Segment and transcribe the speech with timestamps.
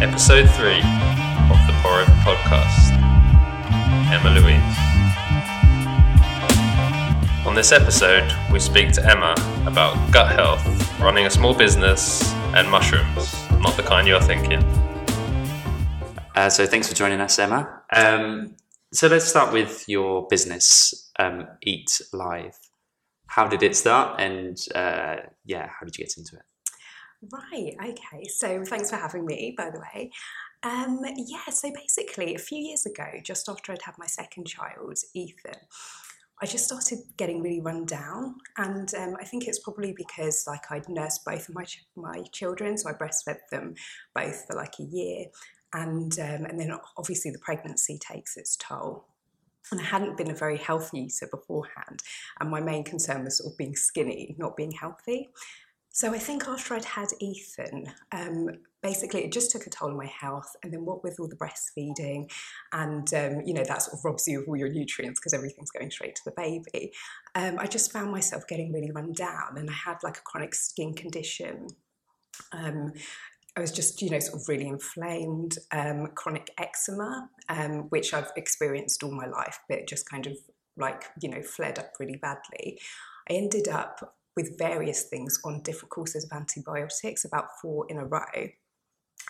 [0.00, 2.92] episode three of the Pour Over podcast.
[4.12, 4.78] Emma Louise.
[7.44, 9.34] On this episode, we speak to Emma
[9.66, 10.64] about gut health,
[11.00, 14.62] running a small business, and mushrooms, not the kind you're thinking.
[16.36, 17.82] Uh, so thanks for joining us, Emma.
[17.92, 18.54] Um,
[18.92, 22.56] so let's start with your business, um, Eat Live.
[23.26, 26.42] How did it start, and uh, yeah, how did you get into it?
[27.22, 28.24] Right, okay.
[28.28, 30.10] So thanks for having me, by the way.
[30.62, 34.96] Um, yeah, so basically, a few years ago, just after I'd had my second child,
[35.14, 35.54] Ethan,
[36.40, 40.70] I just started getting really run down, and um, I think it's probably because like
[40.70, 43.74] I'd nursed both of my ch- my children, so I breastfed them
[44.14, 45.26] both for like a year,
[45.72, 49.06] and um, and then obviously the pregnancy takes its toll.
[49.70, 52.00] And I hadn't been a very healthy eater beforehand,
[52.40, 55.28] and my main concern was sort of being skinny, not being healthy.
[55.98, 58.50] So I think after I'd had Ethan, um,
[58.84, 60.54] basically it just took a toll on my health.
[60.62, 62.30] And then what with all the breastfeeding,
[62.72, 65.72] and um, you know that sort of robs you of all your nutrients because everything's
[65.72, 66.92] going straight to the baby.
[67.34, 70.54] Um, I just found myself getting really run down, and I had like a chronic
[70.54, 71.66] skin condition.
[72.52, 72.92] Um,
[73.56, 78.30] I was just, you know, sort of really inflamed, um, chronic eczema, um, which I've
[78.36, 80.36] experienced all my life, but just kind of
[80.76, 82.78] like, you know, fled up really badly.
[83.28, 88.06] I ended up with various things on different courses of antibiotics, about four in a
[88.06, 88.48] row.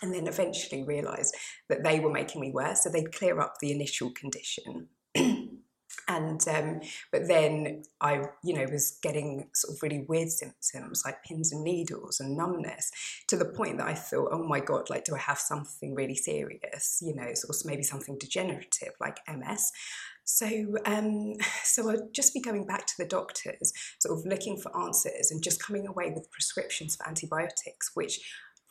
[0.03, 1.35] And then eventually realised
[1.67, 2.83] that they were making me worse.
[2.83, 4.89] So they'd clear up the initial condition.
[6.07, 11.23] And um, but then I, you know, was getting sort of really weird symptoms like
[11.23, 12.91] pins and needles and numbness
[13.27, 16.15] to the point that I thought, oh my god, like do I have something really
[16.15, 16.99] serious?
[17.01, 19.71] You know, sort of maybe something degenerative like MS.
[20.29, 20.47] So,
[20.85, 21.33] um,
[21.63, 25.43] so I'd just be going back to the doctors, sort of looking for answers, and
[25.43, 28.19] just coming away with prescriptions for antibiotics, which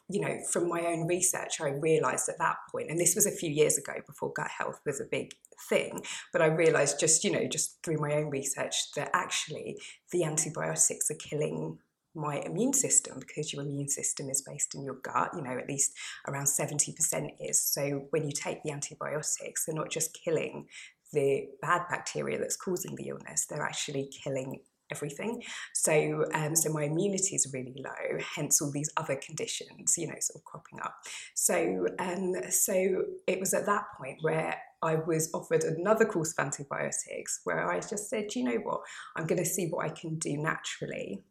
[0.09, 3.31] you know, from my own research, I realized at that point, and this was a
[3.31, 5.33] few years ago before gut health was a big
[5.69, 6.03] thing,
[6.33, 9.79] but I realized just, you know, just through my own research that actually
[10.13, 11.79] the antibiotics are killing
[12.15, 15.69] my immune system because your immune system is based in your gut, you know, at
[15.69, 15.93] least
[16.27, 16.95] around 70%
[17.41, 17.63] is.
[17.63, 20.67] So when you take the antibiotics, they're not just killing
[21.13, 24.61] the bad bacteria that's causing the illness, they're actually killing
[24.91, 25.43] everything.
[25.75, 30.15] So, um, so my immunity is really low, hence all these other conditions, you know,
[30.21, 30.95] sort of cropping up.
[31.35, 36.45] So, um, so it was at that point where I was offered another course of
[36.45, 38.81] antibiotics, where I just said, you know what,
[39.17, 41.25] I'm going to see what I can do naturally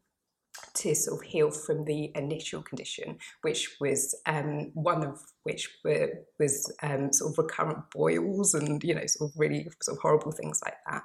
[0.74, 6.10] to sort of heal from the initial condition, which was um, one of which were,
[6.38, 10.32] was um, sort of recurrent boils and you know sort of really sort of horrible
[10.32, 11.02] things like that.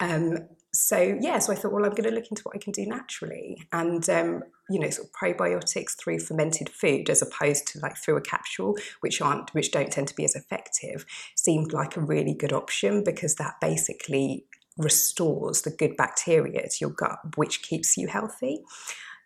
[0.00, 2.72] Um, so yeah, so I thought, well, I'm going to look into what I can
[2.72, 7.80] do naturally, and um, you know, sort of probiotics through fermented food as opposed to
[7.80, 11.96] like through a capsule, which aren't, which don't tend to be as effective, seemed like
[11.96, 14.44] a really good option because that basically
[14.76, 18.62] restores the good bacteria to your gut, which keeps you healthy.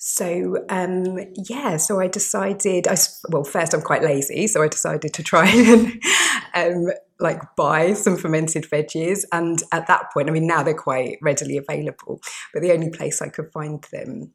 [0.02, 2.88] So um, yeah, so I decided.
[2.88, 2.96] I
[3.28, 5.46] well, first I'm quite lazy, so I decided to try
[6.54, 9.24] and um, like buy some fermented veggies.
[9.30, 12.18] And at that point, I mean, now they're quite readily available,
[12.54, 14.32] but the only place I could find them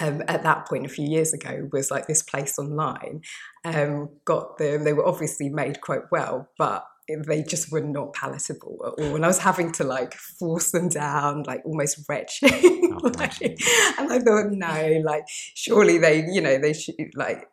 [0.00, 3.20] um, at that point a few years ago was like this place online.
[3.66, 8.78] Um, got them; they were obviously made quite well, but they just were not palatable
[8.86, 9.14] at all.
[9.14, 12.82] And I was having to like force them down, like almost retching.
[12.98, 17.46] Oh, like, and I thought, no, like surely they, you know, they should like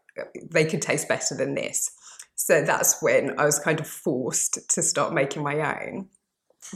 [0.51, 1.91] they could taste better than this.
[2.35, 6.07] So that's when I was kind of forced to start making my own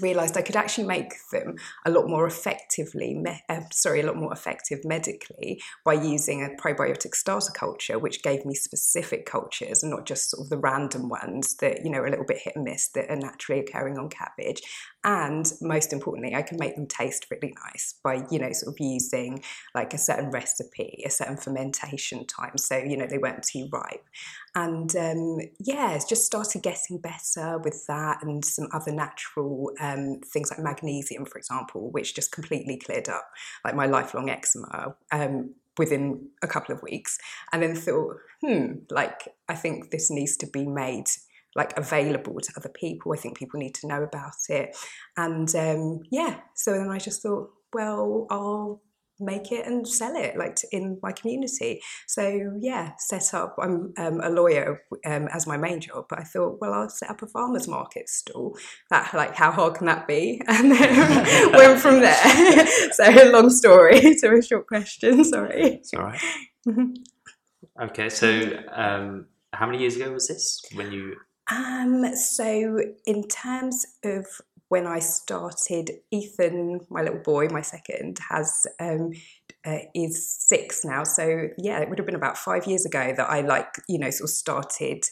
[0.02, 1.56] realized I could actually make them
[1.86, 6.62] a lot more effectively, me- uh, sorry, a lot more effective medically by using a
[6.62, 11.10] probiotic starter culture, which gave me specific cultures and not just sort of the random
[11.10, 13.98] ones that, you know, are a little bit hit and miss that are naturally occurring
[13.98, 14.62] on cabbage.
[15.04, 18.80] And most importantly, I can make them taste really nice by, you know, sort of
[18.80, 19.42] using
[19.74, 22.58] like a certain recipe, a certain fermentation time.
[22.58, 24.04] So, you know, they weren't too ripe.
[24.58, 30.50] And um, yeah, just started getting better with that and some other natural um, things
[30.50, 33.30] like magnesium, for example, which just completely cleared up
[33.64, 34.96] like my lifelong eczema.
[35.12, 37.20] Um, within a couple of weeks
[37.54, 41.06] and then thought hmm like i think this needs to be made
[41.58, 43.12] like available to other people.
[43.12, 44.78] I think people need to know about it.
[45.18, 48.82] And um, yeah, so then I just thought, well, I'll
[49.20, 51.82] make it and sell it like to, in my community.
[52.08, 56.24] So yeah set up i'm um, a lawyer um, as my main job but i
[56.24, 58.58] thought well i'll set up a farmers market stall.
[58.90, 60.42] That like how hard can that be?
[60.48, 62.68] And then went from there.
[62.94, 65.62] So long story to a short question sorry.
[65.82, 66.22] It's all right.
[67.82, 71.16] Okay so um, how many years ago was this when you?
[71.52, 74.26] Um, so in terms of
[74.70, 79.12] when I started, Ethan, my little boy, my second, has um,
[79.66, 81.04] uh, is six now.
[81.04, 84.10] So yeah, it would have been about five years ago that I like you know
[84.10, 85.04] sort of started.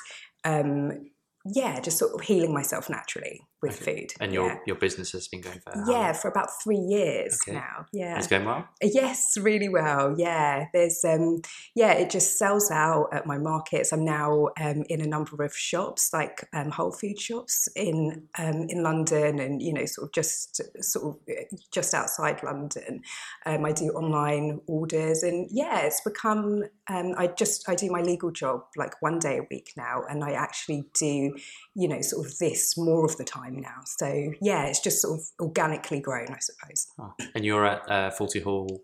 [0.44, 1.10] Um,
[1.46, 4.14] yeah, just sort of healing myself naturally with food.
[4.20, 4.58] And your yeah.
[4.68, 6.14] your business has been going for yeah, long?
[6.14, 7.58] for about three years Okay.
[7.58, 7.86] now.
[7.92, 8.68] Yeah, It's going well.
[8.82, 10.16] Yes, really well.
[10.18, 11.42] Yeah, there's um,
[11.76, 13.92] yeah, it just sells out at my markets.
[13.92, 18.68] I'm now um, in a number of shops, like um, Whole Food shops in um,
[18.70, 23.02] in London, and you know, sort of just sort of uh, just outside London.
[23.46, 26.64] Um, I do online orders, and yeah, it's become.
[26.88, 30.24] Um, I just I do my legal job like one day a week now, and
[30.24, 31.36] I actually do
[31.76, 33.82] you know sort of this more of the time now.
[33.86, 36.88] So yeah, it's just sort of organically grown, I suppose.
[37.00, 37.14] Oh.
[37.34, 38.82] And you're at uh, Forty Hall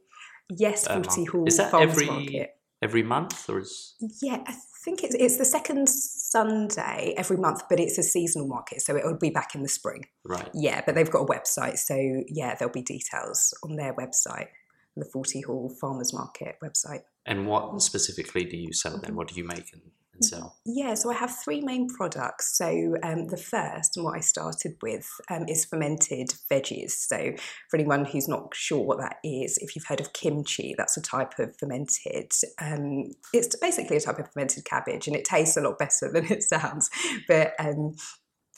[0.58, 1.26] Yes, uh, Forty.
[1.26, 2.56] Hall Is that Farmers every Market.
[2.82, 3.96] every month or is?
[4.22, 4.54] Yeah, I
[4.84, 9.18] think it's it's the second Sunday every month, but it's a seasonal market, so it'll
[9.18, 10.06] be back in the spring.
[10.26, 10.50] Right.
[10.54, 11.96] Yeah, but they've got a website, so
[12.28, 14.48] yeah, there'll be details on their website,
[14.98, 17.04] the Forty Hall Farmers Market website.
[17.26, 19.16] And what specifically do you sell then?
[19.16, 19.84] What do you make and,
[20.21, 20.57] and sell?
[20.65, 22.57] Yeah, so I have three main products.
[22.57, 26.91] So um, the first, and what I started with, um, is fermented veggies.
[26.91, 27.33] So
[27.69, 31.01] for anyone who's not sure what that is, if you've heard of kimchi, that's a
[31.01, 32.31] type of fermented.
[32.59, 36.31] Um, it's basically a type of fermented cabbage, and it tastes a lot better than
[36.31, 36.89] it sounds.
[37.27, 37.95] But um,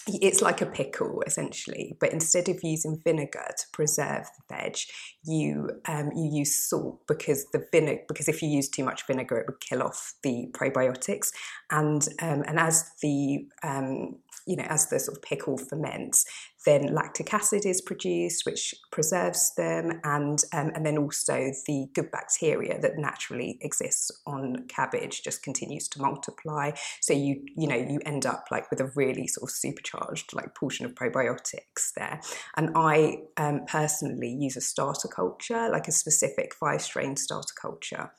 [0.08, 4.78] it's like a pickle essentially, but instead of using vinegar to preserve the veg,
[5.24, 9.38] you um, you use salt because the vinegar because if you use too much vinegar,
[9.38, 11.32] it would kill off the probiotics,
[11.72, 14.16] and um, and as the um,
[14.46, 16.26] you know as the sort of pickle ferments,
[16.66, 22.12] then lactic acid is produced, which preserves them, and um, and then also the good
[22.12, 26.72] bacteria that naturally exists on cabbage just continues to multiply.
[27.02, 30.56] So you you know you end up like with a really sort of supercharged like
[30.56, 32.22] portion of probiotics there.
[32.56, 38.12] And I um, personally use a starter culture, like a specific five strain starter culture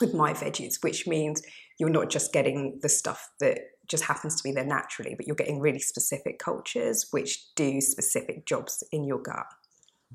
[0.00, 1.42] with my veggies, which means
[1.78, 3.58] you're not just getting the stuff that
[3.90, 8.46] just happens to be there naturally, but you're getting really specific cultures which do specific
[8.46, 9.46] jobs in your gut.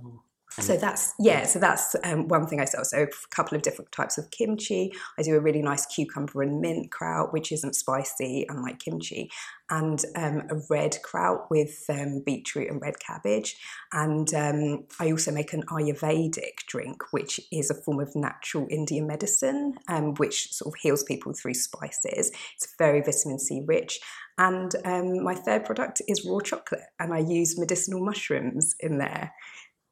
[0.01, 0.17] Hmm.
[0.59, 1.45] So that's yeah.
[1.45, 2.85] So that's um, one thing I sell.
[2.85, 4.93] So a couple of different types of kimchi.
[5.17, 9.29] I do a really nice cucumber and mint kraut, which isn't spicy, unlike kimchi,
[9.69, 13.57] and um, a red kraut with um, beetroot and red cabbage.
[13.91, 19.07] And um, I also make an Ayurvedic drink, which is a form of natural Indian
[19.07, 22.31] medicine, um, which sort of heals people through spices.
[22.55, 23.99] It's very vitamin C rich.
[24.37, 29.33] And um, my third product is raw chocolate, and I use medicinal mushrooms in there.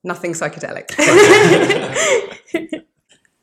[0.04, 0.90] Nothing psychedelic.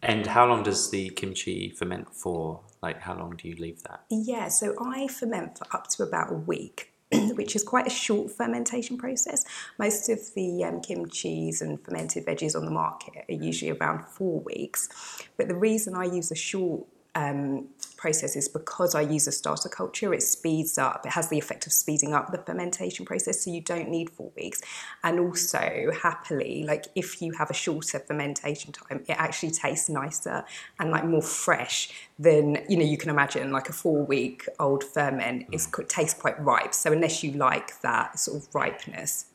[0.02, 2.62] And how long does the kimchi ferment for?
[2.82, 4.04] Like, how long do you leave that?
[4.08, 6.92] yeah, so I ferment for up to about a week.
[7.12, 9.44] Which is quite a short fermentation process.
[9.78, 14.40] Most of the um, kimchis and fermented veggies on the market are usually around four
[14.40, 14.88] weeks.
[15.36, 19.68] But the reason I use a short um, process is because I use a starter
[19.68, 23.50] culture, it speeds up, it has the effect of speeding up the fermentation process, so
[23.50, 24.62] you don't need four weeks.
[25.04, 30.44] And also, happily, like if you have a shorter fermentation time, it actually tastes nicer
[30.78, 33.52] and like more fresh than you know you can imagine.
[33.52, 38.18] Like a four week old ferment is tastes quite ripe, so unless you like that
[38.18, 39.26] sort of ripeness,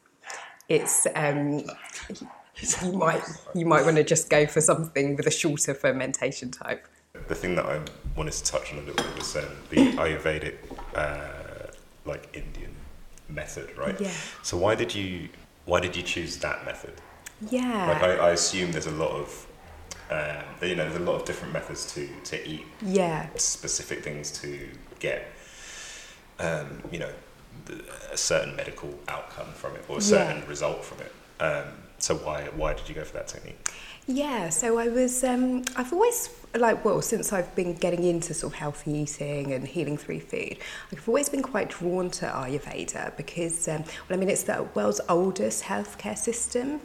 [0.69, 1.63] it's um,
[2.83, 3.21] you might
[3.53, 6.87] you might want to just go for something with a shorter fermentation type.
[7.27, 7.81] The thing that I
[8.15, 10.55] wanted to touch on a little bit was um, the Ayurvedic,
[10.95, 11.71] uh,
[12.05, 12.75] like Indian
[13.29, 13.99] method, right?
[13.99, 14.11] Yeah.
[14.43, 15.29] So why did you
[15.65, 16.93] why did you choose that method?
[17.49, 17.87] Yeah.
[17.91, 19.47] Like I, I assume there's a lot of
[20.11, 23.27] um, you know there's a lot of different methods to to eat yeah.
[23.35, 24.69] specific things to
[24.99, 25.31] get
[26.39, 27.11] um, you know
[28.11, 30.47] a certain medical outcome from it or a certain Yeah.
[30.49, 31.11] result from it.
[31.43, 31.65] Um,
[31.97, 33.69] so why why did you go for that technique?
[34.07, 38.53] Yeah, so I was, um, I've always, like, well, since I've been getting into sort
[38.53, 40.57] of healthy eating and healing through food,
[40.91, 45.01] I've always been quite drawn to Ayurveda because, um, well, I mean, it's the world's
[45.09, 46.81] oldest healthcare system.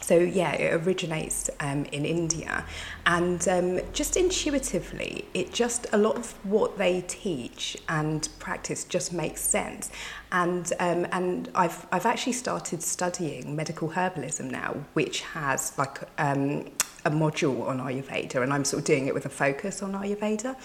[0.00, 2.64] So, yeah, it originates um, in India.
[3.06, 9.12] And um, just intuitively, it just, a lot of what they teach and practice just
[9.12, 9.90] makes sense.
[10.30, 16.66] And, um, and I've, I've actually started studying medical herbalism now, which has like um,
[17.04, 20.56] a module on Ayurveda, and I'm sort of doing it with a focus on Ayurveda.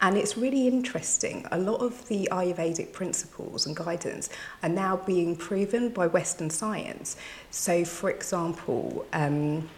[0.00, 1.46] And it's really interesting.
[1.52, 4.28] A lot of the Ayurvedic principles and guidance
[4.62, 7.16] are now being proven by Western science.
[7.50, 9.68] So, for example, um,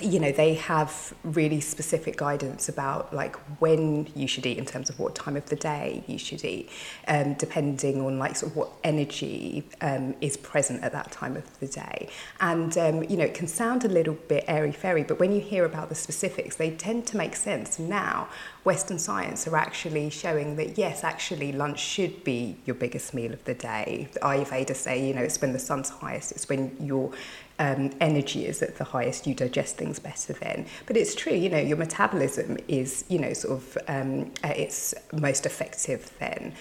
[0.00, 4.90] you know they have really specific guidance about like when you should eat in terms
[4.90, 6.68] of what time of the day you should eat
[7.08, 11.60] um, depending on like sort of what energy um, is present at that time of
[11.60, 12.08] the day
[12.40, 15.40] and um, you know it can sound a little bit airy fairy but when you
[15.40, 18.28] hear about the specifics they tend to make sense now
[18.66, 23.44] Western science are actually showing that yes, actually lunch should be your biggest meal of
[23.44, 24.08] the day.
[24.12, 27.12] The Ayurveda say, you know, it's when the sun's highest, it's when your
[27.58, 30.66] um, energy is at the highest, you digest things better then.
[30.86, 34.94] But it's true, you know, your metabolism is, you know, sort of um, at its
[35.12, 36.52] most effective then.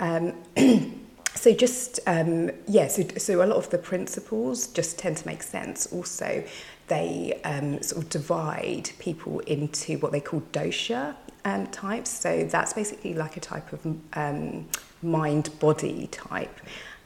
[0.00, 0.34] Um,
[1.34, 5.42] so just um, yeah so, so a lot of the principles just tend to make
[5.42, 6.44] sense also
[6.86, 12.10] they um, sort of divide people into what they call dosha um, types.
[12.10, 14.68] So that's basically like a type of um,
[15.02, 16.60] mind-body type,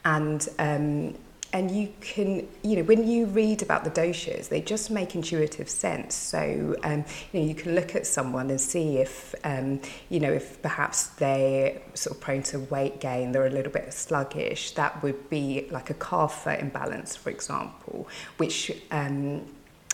[0.05, 1.15] and um,
[1.53, 5.69] and you can you know when you read about the doshas, they just make intuitive
[5.69, 6.15] sense.
[6.15, 10.31] So um, you know you can look at someone and see if um, you know
[10.31, 14.71] if perhaps they're sort of prone to weight gain, they're a little bit sluggish.
[14.71, 19.45] That would be like a kapha imbalance, for example, which um,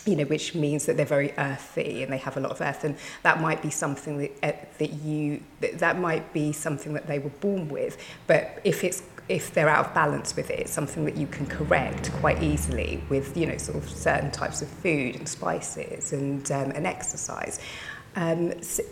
[0.05, 2.83] you know, which means that they're very earthy and they have a lot of earth,
[2.83, 7.19] and that might be something that uh, that you that, might be something that they
[7.19, 7.97] were born with.
[8.27, 11.47] But if it's if they're out of balance with it, it's something that you can
[11.47, 16.51] correct quite easily with you know sort of certain types of food and spices and
[16.51, 17.59] um, and exercise.
[18.15, 18.83] Um, so,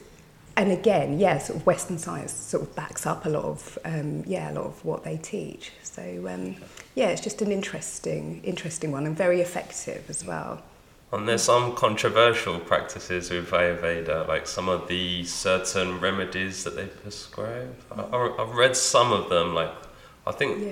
[0.55, 4.23] and again, yeah, sort of Western science sort of backs up a lot of um,
[4.25, 5.71] yeah a lot of what they teach.
[5.83, 6.55] So um,
[6.95, 10.63] yeah, it's just an interesting interesting one and very effective as well.
[11.13, 16.87] And there's some controversial practices with Ayurveda, like some of the certain remedies that they
[16.87, 17.75] prescribe.
[17.91, 19.71] I, have read some of them, like
[20.25, 20.71] I think yeah.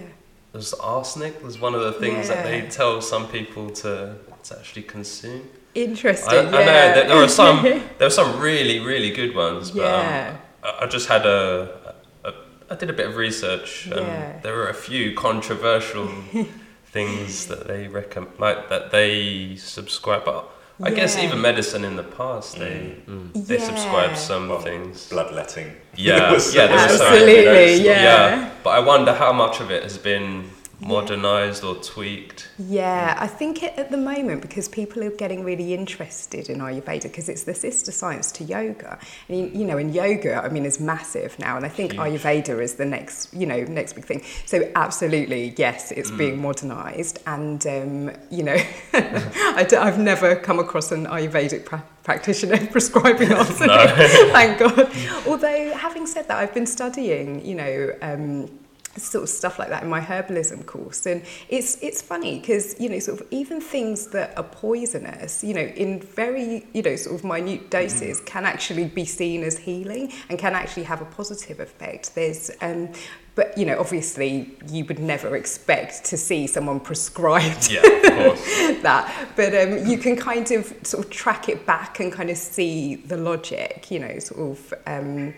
[0.52, 1.44] there's arsenic.
[1.44, 2.36] Was one of the things yeah.
[2.36, 5.48] that they tell some people to, to actually consume.
[5.76, 6.34] Interesting.
[6.34, 6.48] I, yeah.
[6.48, 7.64] I know that there are some.
[8.00, 10.38] there are some really, really good ones, but um, yeah.
[10.64, 12.34] um, I, I just had a, a.
[12.72, 14.40] I did a bit of research, and yeah.
[14.40, 16.10] there were a few controversial
[16.92, 20.26] things that they recommend, like that they subscribe.
[20.26, 20.50] But
[20.82, 20.96] I yeah.
[20.96, 23.34] guess even medicine in the past, they mm.
[23.48, 23.66] they yeah.
[23.66, 25.10] subscribe some well, things.
[25.10, 25.76] Bloodletting.
[25.96, 28.04] Yeah, yeah, absolutely, yeah.
[28.04, 28.52] yeah.
[28.64, 30.50] But I wonder how much of it has been
[30.82, 32.50] modernized or tweaked?
[32.58, 37.04] Yeah, I think it, at the moment because people are getting really interested in Ayurveda
[37.04, 39.00] because it's the sister science to yoga.
[39.30, 42.02] And you, you know, in yoga, I mean, is massive now, and I think Huge.
[42.02, 44.24] Ayurveda is the next, you know, next big thing.
[44.46, 46.18] So absolutely, yes, it's mm.
[46.18, 48.58] being modernized, and um, you know,
[48.94, 53.90] I d- I've never come across an Ayurvedic pra- practitioner prescribing arsenic.
[54.32, 54.92] Thank God.
[55.28, 57.94] Although, having said that, I've been studying, you know.
[58.02, 58.50] Um,
[58.98, 61.06] sort of stuff like that in my herbalism course.
[61.06, 65.54] And it's it's funny because you know sort of even things that are poisonous you
[65.54, 68.26] know in very you know sort of minute doses mm.
[68.26, 72.16] can actually be seen as healing and can actually have a positive effect.
[72.16, 72.90] There's um
[73.34, 77.82] but you know obviously you would never expect to see someone prescribed yeah,
[78.82, 79.30] that.
[79.36, 82.96] But um, you can kind of sort of track it back and kind of see
[82.96, 85.34] the logic you know sort of um,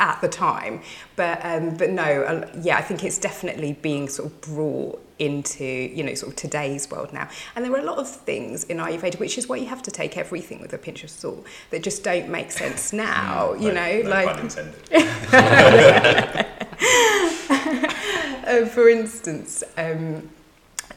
[0.00, 0.82] at the time.
[1.16, 5.64] But um, but no, uh, yeah, I think it's definitely being sort of brought into
[5.64, 7.28] you know sort of today's world now.
[7.54, 9.90] And there are a lot of things in Ayurveda, which is why you have to
[9.90, 13.54] take everything with a pinch of salt, that just don't make sense now.
[13.54, 14.36] you no, know, no like.
[18.46, 20.28] uh, for instance, um,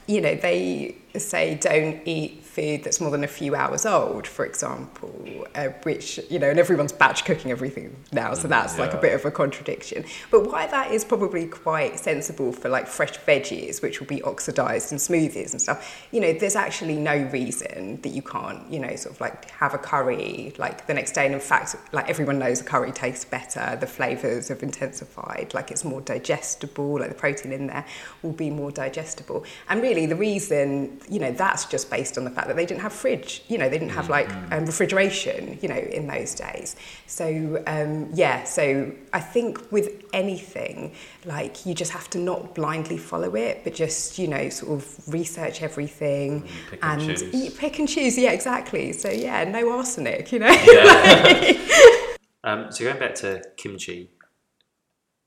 [0.06, 4.44] you know they say don't eat food that's more than a few hours old, for
[4.44, 8.84] example, uh, which, you know, and everyone's batch cooking everything now, so that's yeah.
[8.84, 10.04] like a bit of a contradiction.
[10.30, 14.92] But why that is probably quite sensible for like fresh veggies, which will be oxidized
[14.92, 18.94] in smoothies and stuff, you know, there's actually no reason that you can't, you know,
[18.96, 21.26] sort of like have a curry like the next day.
[21.26, 25.70] And in fact, like everyone knows a curry tastes better, the flavors have intensified, like
[25.70, 27.84] it's more digestible, like the protein in there
[28.22, 29.44] will be more digestible.
[29.68, 32.80] And really, the reason, you know, that's just based on the fact that they didn't
[32.80, 34.52] have fridge, you know, they didn't have like mm.
[34.52, 36.76] um, refrigeration, you know, in those days.
[37.06, 42.98] So um, yeah, so I think with anything, like you just have to not blindly
[42.98, 47.78] follow it, but just you know, sort of research everything mm, pick and, and pick
[47.78, 48.18] and choose.
[48.18, 48.92] Yeah, exactly.
[48.92, 50.50] So yeah, no arsenic, you know.
[50.50, 51.76] Yeah.
[52.44, 54.10] um, so going back to kimchi,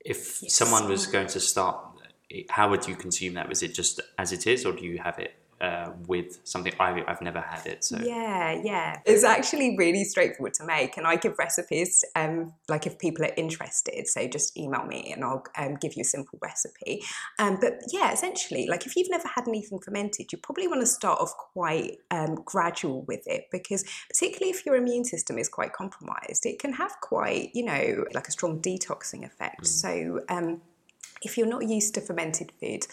[0.04, 0.54] if yes.
[0.54, 1.78] someone was going to start
[2.48, 3.48] how would you consume that?
[3.48, 7.02] Was it just as it is, or do you have it uh, with something I,
[7.06, 7.84] I've never had it.
[7.84, 12.04] So yeah, yeah, it's actually really straightforward to make, and I give recipes.
[12.16, 16.02] Um, like if people are interested, so just email me and I'll um, give you
[16.02, 17.02] a simple recipe.
[17.38, 20.86] Um, but yeah, essentially, like if you've never had anything fermented, you probably want to
[20.86, 25.72] start off quite um, gradual with it because particularly if your immune system is quite
[25.72, 29.62] compromised, it can have quite you know like a strong detoxing effect.
[29.62, 29.66] Mm.
[29.66, 30.60] So um,
[31.22, 32.86] if you're not used to fermented food,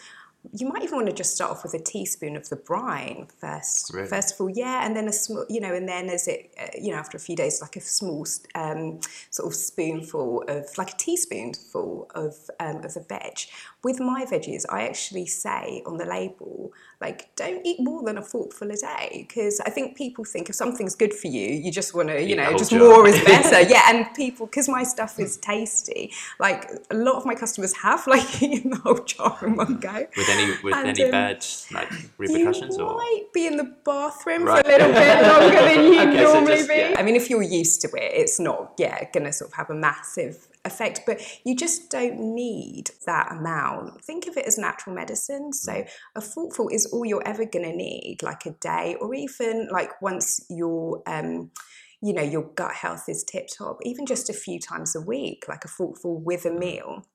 [0.50, 3.92] you might even want to just start off with a teaspoon of the brine first.
[3.94, 4.08] Really?
[4.08, 6.66] First of all, yeah, and then a small, you know, and then as it, uh,
[6.80, 10.90] you know, after a few days, like a small um, sort of spoonful of, like
[10.90, 13.38] a teaspoonful of um, of the veg.
[13.84, 18.22] With my veggies, I actually say on the label, like, don't eat more than a
[18.22, 21.94] forkful a day, because I think people think if something's good for you, you just
[21.94, 22.78] want to, you know, just jar.
[22.78, 23.60] more is better.
[23.68, 28.06] yeah, and people, because my stuff is tasty, like a lot of my customers have
[28.12, 30.06] like eaten the whole jar in one go.
[30.32, 34.44] Any with and, any um, bad like repercussions, you or might be in the bathroom
[34.44, 34.64] right.
[34.64, 36.76] for a little bit longer than you okay, normally so just, be.
[36.76, 36.94] Yeah.
[36.98, 39.70] I mean, if you're used to it, it's not yeah going to sort of have
[39.70, 44.04] a massive effect, but you just don't need that amount.
[44.04, 45.52] Think of it as natural medicine.
[45.52, 45.88] So mm.
[46.14, 50.00] a thoughtful is all you're ever going to need, like a day, or even like
[50.00, 51.02] once you're.
[51.06, 51.50] Um,
[52.04, 55.44] you know, your gut health is tip top, even just a few times a week,
[55.48, 56.58] like a thoughtful with a mm.
[56.58, 57.06] meal.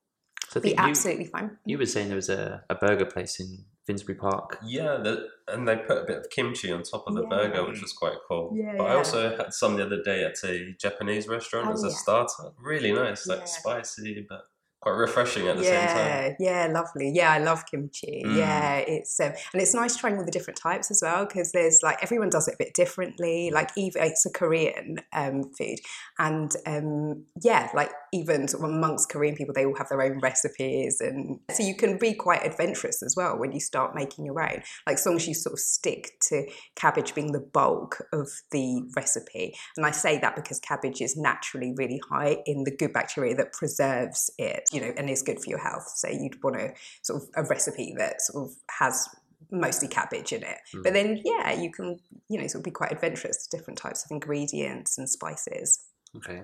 [0.50, 1.58] So be absolutely fine.
[1.66, 4.60] You were saying there was a, a burger place in Finsbury Park.
[4.64, 7.30] Yeah, the, and they put a bit of kimchi on top of the yeah.
[7.30, 8.54] burger, which was quite cool.
[8.54, 11.84] Yeah, but I also had some the other day at a Japanese restaurant oh, as
[11.84, 12.52] a starter.
[12.62, 14.42] Really nice, like spicy, but
[14.82, 16.36] quite refreshing at the yeah, same time.
[16.40, 17.12] Yeah, lovely.
[17.14, 18.24] Yeah, I love kimchi.
[18.26, 18.38] Mm.
[18.38, 21.80] Yeah, it's um, and it's nice trying all the different types as well because there's
[21.82, 23.50] like everyone does it a bit differently.
[23.52, 25.80] Like even it's a Korean um, food,
[26.20, 30.20] and um, yeah, like even sort of amongst Korean people, they all have their own
[30.20, 34.42] recipes, and so you can be quite adventurous as well when you start making your
[34.42, 34.62] own.
[34.86, 36.46] Like as long as you sort of stick to
[36.76, 41.74] cabbage being the bulk of the recipe, and I say that because cabbage is naturally
[41.76, 45.50] really high in the good bacteria that preserves it you know, and is good for
[45.50, 45.92] your health.
[45.96, 49.08] So you'd want a sort of a recipe that sort of has
[49.52, 50.58] mostly cabbage in it.
[50.76, 50.84] Mm.
[50.84, 51.98] But then, yeah, you can,
[52.30, 55.80] you know, sort of be quite adventurous to different types of ingredients and spices.
[56.16, 56.42] Okay.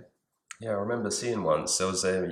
[0.59, 2.29] Yeah, I remember seeing once there was a,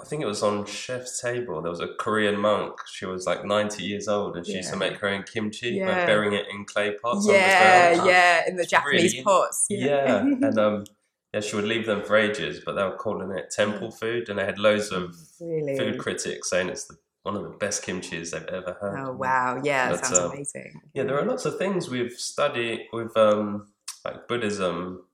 [0.00, 1.62] I think it was on chef's table.
[1.62, 2.74] There was a Korean monk.
[2.92, 5.86] She was like ninety years old, and she used to make her own kimchi yeah.
[5.86, 7.26] by burying it in clay pots.
[7.28, 9.66] Yeah, yeah, in the Japanese really, pots.
[9.70, 10.84] Yeah, and um,
[11.32, 14.38] yeah, she would leave them for ages, but they were calling it temple food, and
[14.38, 15.78] they had loads of really?
[15.78, 19.06] food critics saying it's the, one of the best kimchi's they've ever had.
[19.06, 20.80] Oh wow, yeah, sounds um, amazing.
[20.94, 23.68] Yeah, there are lots of things we've studied with um,
[24.04, 25.04] like Buddhism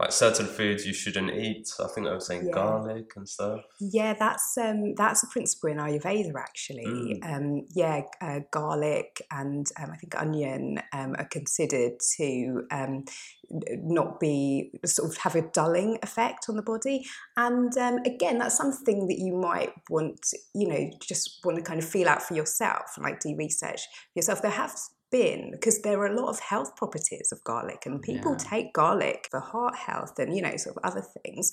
[0.00, 1.68] like certain foods you shouldn't eat.
[1.80, 2.52] I think I was saying yeah.
[2.52, 3.62] garlic and stuff.
[3.80, 6.86] Yeah, that's um, that's a principle in Ayurveda actually.
[6.86, 7.34] Mm.
[7.36, 13.04] Um, yeah, uh, garlic and um, I think onion um, are considered to um,
[13.50, 17.04] not be sort of have a dulling effect on the body.
[17.36, 20.20] And um, again, that's something that you might want,
[20.54, 23.80] you know, just want to kind of feel out for yourself and like do research
[24.12, 24.42] for yourself.
[24.42, 24.76] There have
[25.10, 28.44] been because there are a lot of health properties of garlic and people yeah.
[28.50, 31.50] take garlic for heart health and you know sort of other things.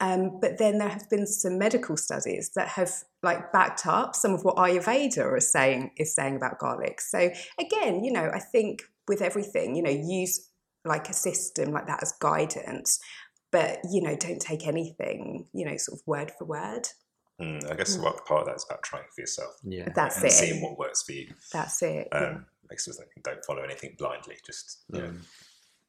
[0.00, 2.92] Um, but then there have been some medical studies that have
[3.22, 7.00] like backed up some of what ayurveda is saying is saying about garlic.
[7.00, 10.48] So again you know i think with everything you know use
[10.84, 12.98] like a system like that as guidance
[13.50, 16.86] but you know don't take anything you know sort of word for word.
[17.40, 18.02] Mm, i guess mm.
[18.02, 19.88] what part of that is about trying for yourself yeah.
[19.94, 20.32] That's and it.
[20.32, 21.32] seeing what works for you.
[21.52, 22.08] That's it.
[22.12, 22.38] Um, yeah
[23.22, 24.36] don't follow anything blindly.
[24.44, 25.12] Just you know,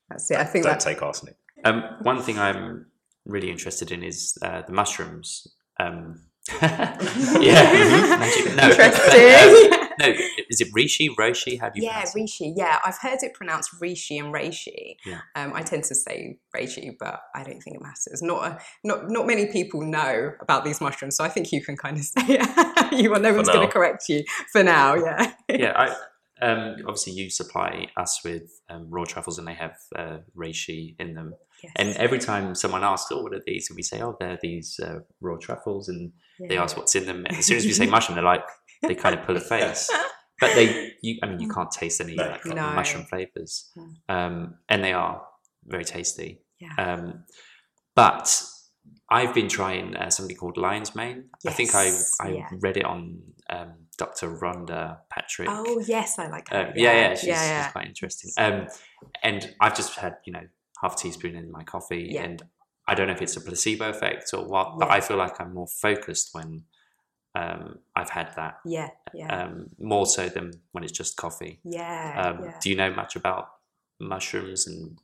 [0.10, 0.38] that's it.
[0.38, 0.80] I think don't that...
[0.80, 1.36] take arsenic.
[1.66, 2.88] Um, one thing I'm
[3.26, 5.48] really interested in is uh, the mushrooms.
[5.80, 6.22] Um,
[6.62, 6.98] yeah,
[8.58, 9.80] no, interesting.
[10.00, 10.14] no,
[10.50, 11.60] is it Reishi, Roshi?
[11.60, 11.86] How do you?
[11.86, 12.54] Yeah, Reishi.
[12.56, 14.96] Yeah, I've heard it pronounced Reishi and Reishi.
[15.06, 15.20] Yeah.
[15.36, 18.22] Um, I tend to say Reishi, but I don't think it matters.
[18.22, 21.78] Not a, not not many people know about these mushrooms, so I think you can
[21.78, 22.94] kind of say it.
[22.94, 23.10] you.
[23.20, 24.96] No one's going to correct you for now.
[24.96, 25.34] Yeah.
[25.50, 25.96] yeah, I
[26.42, 31.14] um, obviously, you supply us with um, raw truffles, and they have uh, reishi in
[31.14, 31.34] them.
[31.64, 31.74] Yes.
[31.76, 34.80] And every time someone asks, "Oh, what are these?" and we say, "Oh, they're these
[34.80, 36.48] uh, raw truffles," and yeah.
[36.48, 37.26] they ask what's in them.
[37.26, 38.46] And as soon as we say mushroom, they're like,
[38.82, 39.90] they kind of pull a face.
[40.42, 42.72] But they, you, I mean, you can't taste any like, no.
[42.72, 43.90] mushroom flavors, hmm.
[44.08, 45.22] um, and they are
[45.66, 46.40] very tasty.
[46.62, 46.70] Yeah.
[46.78, 47.26] Um,
[47.94, 48.42] but
[49.10, 51.26] I've been trying uh, something called lion's mane.
[51.44, 51.54] Yes.
[51.54, 52.50] I think I I yeah.
[52.62, 54.30] read it on um, Dr.
[54.30, 55.50] Rhonda Patrick.
[55.52, 56.68] Oh yes, I like her.
[56.68, 57.64] Uh, yeah, yeah, she's, yeah, yeah.
[57.64, 58.32] she's quite interesting.
[58.38, 58.68] Um,
[59.22, 60.48] and I've just had you know
[60.82, 62.24] half a teaspoon in my coffee, yeah.
[62.24, 62.42] and
[62.88, 65.54] I don't know if it's a placebo effect or what, but I feel like I'm
[65.54, 66.64] more focused when
[67.36, 68.60] um, I've had that.
[68.66, 69.44] Yeah, yeah.
[69.44, 71.60] Um, more so than when it's just coffee.
[71.66, 72.54] Yeah, um, yeah.
[72.64, 73.50] Do you know much about
[74.00, 74.98] mushrooms and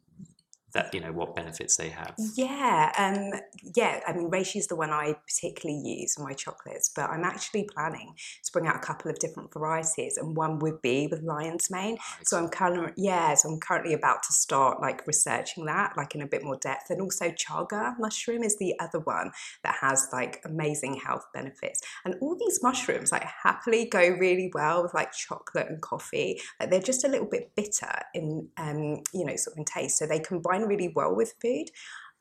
[0.76, 2.14] that you know what benefits they have?
[2.36, 3.40] Yeah, um,
[3.76, 4.02] yeah.
[4.08, 7.68] I mean, reishi is the one I particularly use in my chocolates, but I'm actually
[7.74, 11.72] planning to bring out a couple of different varieties, and one would be with lion's
[11.72, 11.98] mane.
[12.24, 16.22] So I'm currently, yeah, so I'm currently about to start like researching that, like in
[16.22, 19.32] a bit more depth, and also chaga mushroom is the other one
[19.64, 24.84] that has like amazing health benefits, and all these mushrooms like happily go really well
[24.84, 26.40] with like chocolate and coffee.
[26.60, 29.98] Like they're just a little bit bitter in, um, you know, sort of in taste,
[29.98, 31.70] so they combine really well with food.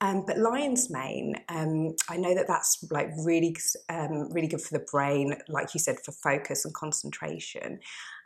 [0.01, 3.57] Um, but lion's mane, um, I know that that's like really,
[3.89, 7.79] um, really good for the brain, like you said, for focus and concentration.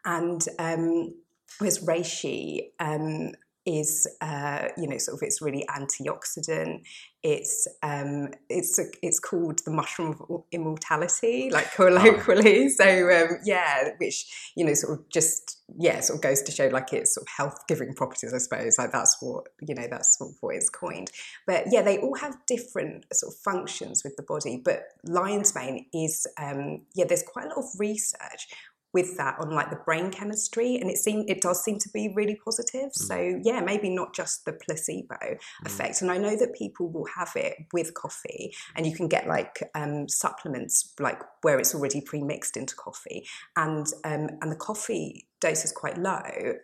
[0.05, 1.15] And um,
[1.59, 3.33] whereas reishi um,
[3.69, 6.81] is, uh, you know, sort of it's really antioxidant.
[7.23, 12.65] It's um, it's a, it's called the mushroom of immortality, like colloquially.
[12.65, 12.69] Oh.
[12.69, 16.69] So um, yeah, which you know, sort of just yeah, sort of goes to show
[16.69, 18.79] like its sort of health giving properties, I suppose.
[18.79, 21.11] Like that's what you know, that's sort of what it's coined.
[21.47, 24.63] But yeah, they all have different sort of functions with the body.
[24.65, 28.49] But lion's mane is um, yeah, there's quite a lot of research
[28.95, 32.13] with that on like the brain chemistry and it seem it does seem to be
[32.15, 32.95] really positive mm.
[32.95, 35.39] so yeah maybe not just the placebo mm.
[35.67, 39.27] effect and i know that people will have it with coffee and you can get
[39.27, 45.27] like um, supplements like where it's already pre-mixed into coffee and um, and the coffee
[45.41, 46.23] dose is quite low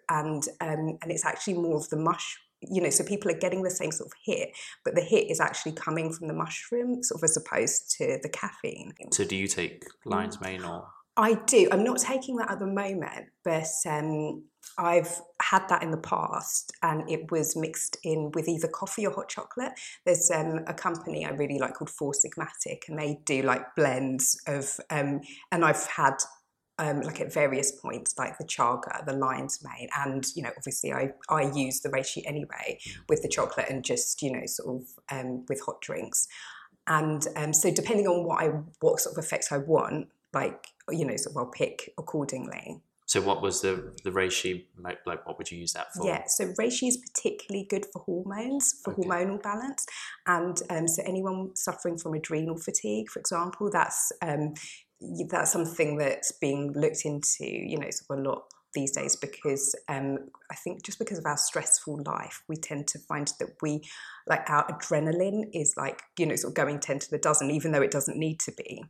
[0.08, 2.38] and um, and it's actually more of the mush
[2.70, 4.50] you know, so people are getting the same sort of hit,
[4.86, 8.28] but the hit is actually coming from the mushroom, sort of as opposed to the
[8.30, 8.94] caffeine.
[9.12, 10.86] So, do you take lion's mane or?
[11.16, 11.68] I do.
[11.70, 14.42] I'm not taking that at the moment, but um,
[14.78, 19.12] I've had that in the past, and it was mixed in with either coffee or
[19.12, 19.72] hot chocolate.
[20.04, 24.40] There's um, a company I really like called Four Sigmatic, and they do like blends
[24.48, 25.20] of, um,
[25.52, 26.16] and I've had
[26.78, 30.92] um, like at various points, like the chaga, the lion's mane, and you know, obviously,
[30.92, 34.88] I I use the reishi anyway with the chocolate and just you know, sort of
[35.10, 36.26] um, with hot drinks,
[36.88, 38.48] and um, so depending on what I
[38.80, 42.82] what sort of effects I want, like you know, sort of I'll pick accordingly.
[43.06, 45.26] So, what was the the reishi like?
[45.26, 46.06] What would you use that for?
[46.06, 49.02] Yeah, so reishi is particularly good for hormones, for okay.
[49.02, 49.84] hormonal balance,
[50.26, 54.54] and um, so anyone suffering from adrenal fatigue, for example, that's um,
[55.28, 58.44] that's something that's being looked into, you know, sort of a lot
[58.74, 60.18] these days because um,
[60.50, 63.82] I think just because of our stressful life, we tend to find that we
[64.26, 67.72] like our adrenaline is like you know sort of going ten to the dozen, even
[67.72, 68.84] though it doesn't need to be.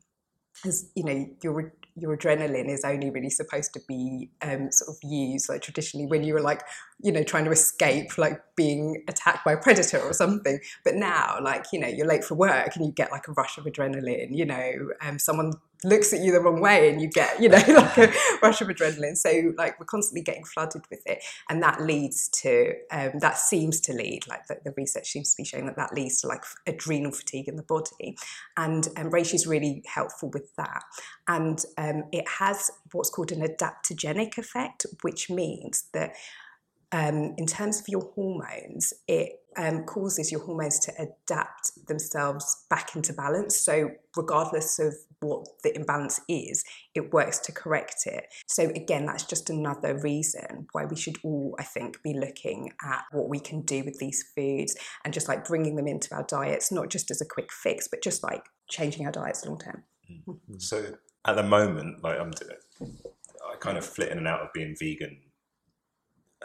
[0.64, 5.08] As you know, your your adrenaline is only really supposed to be um, sort of
[5.08, 6.62] used like traditionally when you were like
[7.00, 10.58] you know trying to escape like being attacked by a predator or something.
[10.84, 13.58] But now like you know you're late for work and you get like a rush
[13.58, 17.40] of adrenaline you know um, someone looks at you the wrong way and you get
[17.40, 19.16] you know like a rush of adrenaline.
[19.16, 23.80] So like we're constantly getting flooded with it and that leads to um, that seems
[23.82, 26.44] to lead like the, the, research seems to be showing that that leads to like
[26.66, 28.16] adrenal fatigue in the body.
[28.56, 30.82] And um, reishi is really helpful with that.
[31.28, 36.14] And um, it has what's called an adaptogenic effect which means that
[36.94, 42.94] um, in terms of your hormones, it um, causes your hormones to adapt themselves back
[42.94, 43.58] into balance.
[43.58, 46.62] So, regardless of what the imbalance is,
[46.94, 48.26] it works to correct it.
[48.46, 53.02] So, again, that's just another reason why we should all, I think, be looking at
[53.10, 56.70] what we can do with these foods and just like bringing them into our diets,
[56.70, 59.82] not just as a quick fix, but just like changing our diets long term.
[60.08, 60.58] Mm-hmm.
[60.58, 62.30] So, at the moment, like I'm,
[62.80, 65.18] I kind of flit in and out of being vegan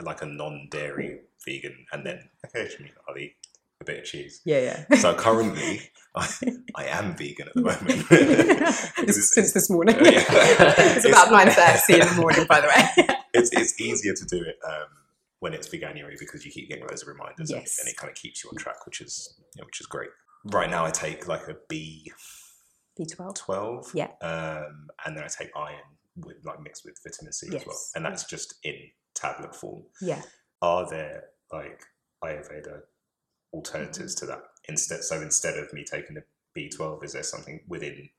[0.03, 3.35] like a non-dairy vegan, and then occasionally I'll eat
[3.81, 4.41] a bit of cheese.
[4.45, 4.97] Yeah, yeah.
[4.97, 5.81] So currently,
[6.15, 6.29] I,
[6.75, 7.61] I am vegan at the
[8.97, 9.13] moment.
[9.13, 9.95] Since this morning.
[9.99, 10.23] Yeah.
[10.27, 13.17] it's about nine thirty in the morning, by the way.
[13.33, 14.87] it's it's easier to do it um,
[15.39, 17.79] when it's veganuary because you keep getting loads of reminders, yes.
[17.79, 19.87] and, and, it kind of keeps you on track, which is you know, which is
[19.87, 20.09] great.
[20.45, 22.11] Right now, I take like a B.
[22.99, 23.35] B12.
[23.35, 23.91] 12.
[23.93, 24.09] Yeah.
[24.21, 25.79] Um, and then I take iron
[26.17, 27.61] with like mixed with vitamin C yes.
[27.61, 27.77] as well.
[27.95, 28.75] And that's just in
[29.19, 29.83] tablet form.
[30.01, 30.21] Yeah.
[30.61, 31.81] Are there like
[32.23, 32.81] Ayurveda
[33.53, 34.25] alternatives mm-hmm.
[34.25, 34.43] to that?
[34.67, 36.23] Instead, so instead of me taking the
[36.57, 38.09] B12, is there something within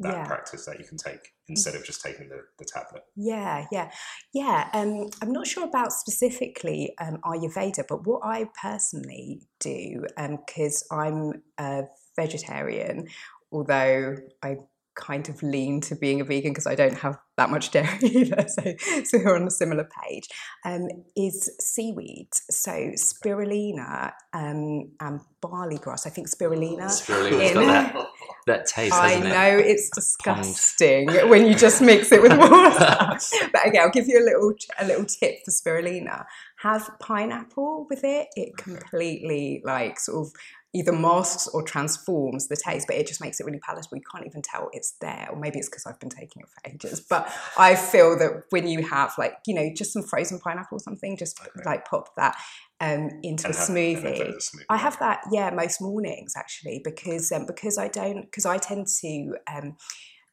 [0.00, 0.26] that yeah.
[0.26, 3.02] practice that you can take instead of just taking the, the tablet?
[3.16, 3.90] Yeah, yeah,
[4.32, 4.68] yeah.
[4.72, 10.98] Um, I'm not sure about specifically um, Ayurveda, but what I personally do, because um,
[10.98, 11.84] I'm a
[12.16, 13.08] vegetarian,
[13.50, 14.58] although I
[14.98, 18.46] kind of lean to being a vegan because I don't have that much dairy either.
[18.48, 20.28] So, so we're on a similar page.
[20.64, 22.28] Um, is seaweed.
[22.50, 26.06] So spirulina um, and barley grass.
[26.06, 26.86] I think spirulina.
[26.86, 28.06] Spirulina's got that
[28.46, 28.94] that taste.
[28.94, 29.66] I know it?
[29.66, 31.30] it's disgusting Pond.
[31.30, 33.18] when you just mix it with water.
[33.52, 36.24] but okay, I'll give you a little a little tip for spirulina.
[36.62, 38.28] Have pineapple with it.
[38.34, 40.32] It completely like sort of
[40.74, 43.96] either masks or transforms the taste, but it just makes it really palatable.
[43.96, 46.70] You can't even tell it's there, or maybe it's because I've been taking it for
[46.70, 47.00] ages.
[47.00, 50.80] But I feel that when you have like you know just some frozen pineapple or
[50.80, 51.62] something, just okay.
[51.64, 52.36] like pop that
[52.80, 54.36] um, into and a have, smoothie.
[54.36, 54.64] smoothie.
[54.68, 58.86] I have that yeah most mornings actually because um, because I don't because I tend
[59.00, 59.36] to.
[59.52, 59.76] Um,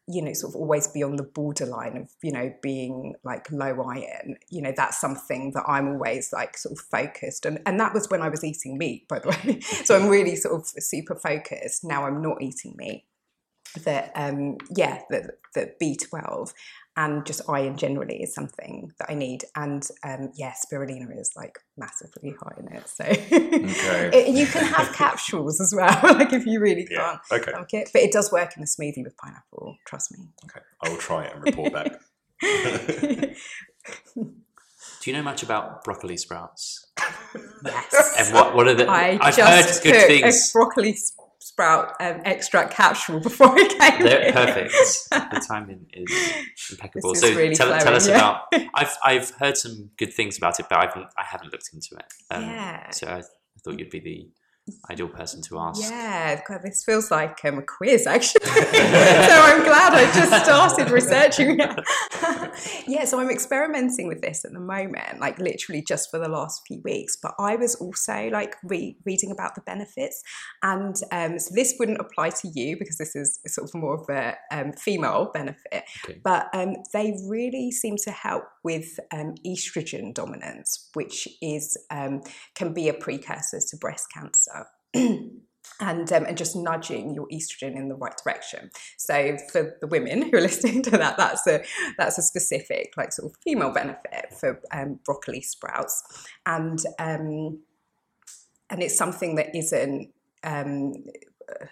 [0.08, 3.82] you know, sort of always be on the borderline of, you know, being like low
[3.82, 7.46] iron, you know, that's something that I'm always like sort of focused.
[7.46, 9.60] And, and that was when I was eating meat, by the way.
[9.62, 11.84] so I'm really sort of super focused.
[11.84, 13.06] Now I'm not eating meat.
[13.84, 16.54] That, um, yeah, that, that B12
[16.98, 19.44] and just iron generally is something that I need.
[19.56, 22.88] And um, yeah, spirulina is like massively high in it.
[22.88, 24.10] So okay.
[24.14, 27.18] it, you can have capsules as well, like if you really yeah.
[27.30, 27.80] can't okay.
[27.80, 27.90] it.
[27.92, 30.26] But it does work in a smoothie with pineapple, trust me.
[30.46, 31.92] Okay, I will try it and report back.
[35.02, 36.88] Do you know much about broccoli sprouts?
[37.64, 38.16] Yes.
[38.18, 38.88] And what, what are the?
[38.88, 40.52] I I've just heard good things.
[40.52, 41.25] broccoli sprout
[42.00, 44.74] um, extract capsule before I came They're Perfect.
[45.12, 46.12] the timing is
[46.72, 47.12] impeccable.
[47.12, 48.16] Is so really tell, tell, us yeah.
[48.18, 48.48] about.
[48.74, 52.06] I've I've heard some good things about it, but I've I haven't looked into it.
[52.32, 52.90] Um, yeah.
[52.92, 53.22] So I
[53.64, 54.28] thought you'd be the
[54.90, 55.82] ideal person to ask.
[55.82, 58.46] Yeah, God, this feels like um, a quiz actually.
[58.46, 61.60] so I'm glad I just started researching
[62.88, 66.62] yeah, so I'm experimenting with this at the moment, like literally just for the last
[66.68, 67.18] few weeks.
[67.22, 70.24] But I was also like re- reading about the benefits,
[70.64, 74.10] and um, so this wouldn't apply to you because this is sort of more of
[74.10, 75.84] a um, female benefit.
[76.06, 76.20] Okay.
[76.24, 82.22] But um, they really seem to help with um, estrogen dominance, which is um,
[82.56, 84.55] can be a precursor to breast cancer.
[85.80, 88.70] and um, and just nudging your estrogen in the right direction.
[88.98, 91.64] So for the women who are listening to that, that's a
[91.98, 96.04] that's a specific like sort of female benefit for um, broccoli sprouts,
[96.46, 97.60] and um,
[98.70, 100.12] and it's something that isn't
[100.44, 100.94] um,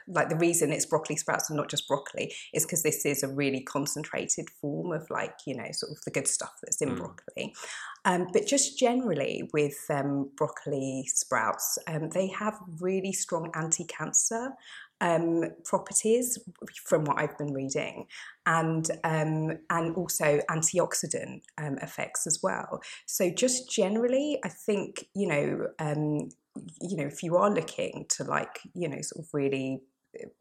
[0.07, 3.27] like the reason it's broccoli sprouts and not just broccoli is because this is a
[3.27, 6.97] really concentrated form of like you know sort of the good stuff that's in mm.
[6.97, 7.53] broccoli
[8.05, 14.53] um, but just generally with um, broccoli sprouts um, they have really strong anti-cancer
[15.03, 16.39] um, properties
[16.85, 18.07] from what I've been reading,
[18.45, 22.81] and um, and also antioxidant um, effects as well.
[23.05, 26.29] So just generally, I think you know um,
[26.81, 29.81] you know, if you are looking to like, you know, sort of really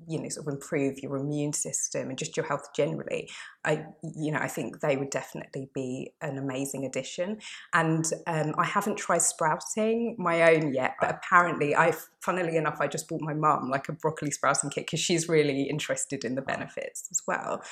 [0.07, 3.31] you know sort of improve your immune system and just your health generally
[3.65, 7.39] i you know i think they would definitely be an amazing addition.
[7.73, 12.87] And um, i haven't tried sprouting my own yet but apparently i funnily enough i
[12.87, 16.43] just bought my mum like a broccoli sprouting kit because she's really interested in the
[16.43, 17.63] benefits as well.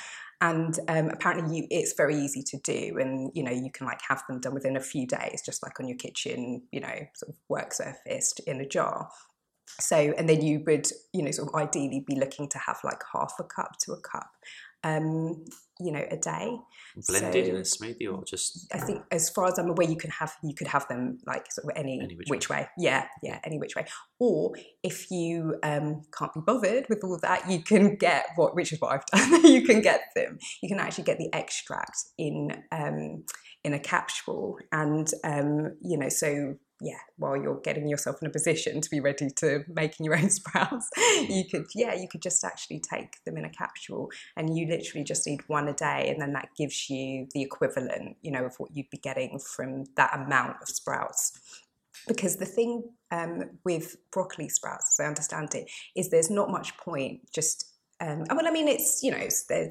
[0.41, 4.01] And um, apparently you, it's very easy to do and you know you can like
[4.07, 7.29] have them done within a few days just like on your kitchen you know sort
[7.29, 9.07] of work surface in a jar
[9.81, 13.01] so and then you would you know sort of ideally be looking to have like
[13.13, 14.29] half a cup to a cup
[14.83, 15.45] um,
[15.79, 16.57] you know, a day.
[17.07, 18.67] Blended so, in a smoothie or just?
[18.73, 21.51] I think, as far as I'm aware, you can have you could have them like
[21.51, 22.57] sort of any, any which, which way.
[22.57, 22.67] way.
[22.77, 23.85] Yeah, yeah, any which way.
[24.19, 28.73] Or if you um, can't be bothered with all that, you can get what, which
[28.73, 29.45] is what I've done.
[29.45, 30.37] you can get them.
[30.61, 33.23] You can actually get the extract in um,
[33.63, 38.31] in a capsule, and um, you know, so yeah, while you're getting yourself in a
[38.31, 40.89] position to be ready to making your own sprouts,
[41.29, 45.03] you could, yeah, you could just actually take them in a capsule and you literally
[45.03, 46.09] just need one a day.
[46.09, 49.85] And then that gives you the equivalent, you know, of what you'd be getting from
[49.95, 51.39] that amount of sprouts.
[52.07, 56.75] Because the thing um, with broccoli sprouts, as I understand it, is there's not much
[56.77, 57.70] point just
[58.01, 59.69] um, well, I mean, it's you know they're,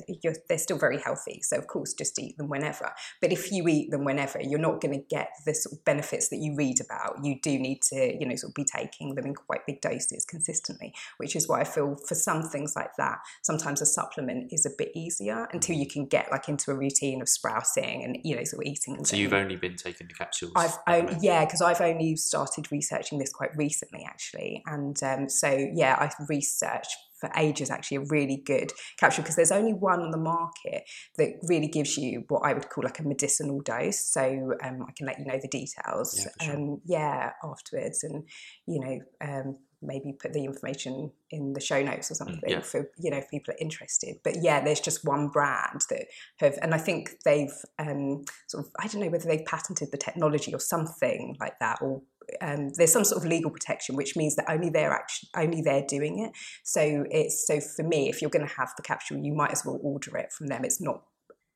[0.48, 2.92] they're still very healthy, so of course just eat them whenever.
[3.20, 6.28] But if you eat them whenever, you're not going to get the sort of benefits
[6.28, 7.24] that you read about.
[7.24, 10.24] You do need to you know sort of be taking them in quite big doses
[10.24, 14.64] consistently, which is why I feel for some things like that, sometimes a supplement is
[14.64, 18.36] a bit easier until you can get like into a routine of sprouting and you
[18.36, 19.04] know sort of eating.
[19.04, 20.52] So you've only been taking the capsules.
[20.54, 25.48] I've only, yeah, because I've only started researching this quite recently actually, and um, so
[25.74, 30.10] yeah, I've researched for ages actually a really good capsule because there's only one on
[30.10, 30.82] the market
[31.18, 34.00] that really gives you what I would call like a medicinal dose.
[34.00, 36.16] So um, I can let you know the details.
[36.18, 36.56] Yeah, sure.
[36.56, 38.24] um, yeah afterwards, and
[38.66, 39.00] you know.
[39.20, 42.60] Um, maybe put the information in the show notes or mm, something yeah.
[42.60, 46.06] for you know if people are interested but yeah there's just one brand that
[46.36, 49.96] have and i think they've um, sort of i don't know whether they've patented the
[49.96, 52.02] technology or something like that or
[52.40, 55.84] um, there's some sort of legal protection, which means that only they're actually only they're
[55.86, 56.32] doing it.
[56.64, 59.64] So it's so for me, if you're going to have the capsule, you might as
[59.64, 60.64] well order it from them.
[60.64, 61.02] It's not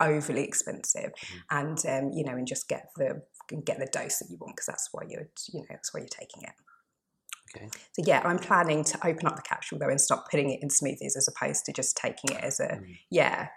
[0.00, 1.58] overly expensive, mm-hmm.
[1.58, 3.22] and um, you know, and just get the
[3.64, 6.08] get the dose that you want because that's why you're you know that's why you're
[6.08, 6.54] taking it.
[7.56, 7.68] Okay.
[7.92, 10.68] So yeah, I'm planning to open up the capsule though and start putting it in
[10.68, 12.96] smoothies as opposed to just taking it as a mm.
[13.10, 13.48] yeah,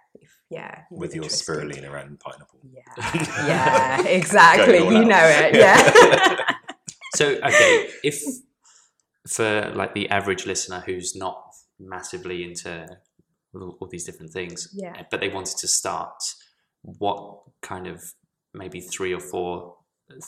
[0.50, 0.84] yeah.
[0.92, 2.60] With your spirulina and pineapple.
[2.64, 4.78] Yeah, yeah, exactly.
[4.78, 5.56] you know it.
[5.56, 6.44] Yeah.
[7.18, 8.22] so okay, if
[9.28, 11.44] for like the average listener who's not
[11.80, 12.88] massively into
[13.54, 16.14] all, all these different things, yeah, but they wanted to start,
[16.84, 18.04] what kind of
[18.54, 19.76] maybe three or four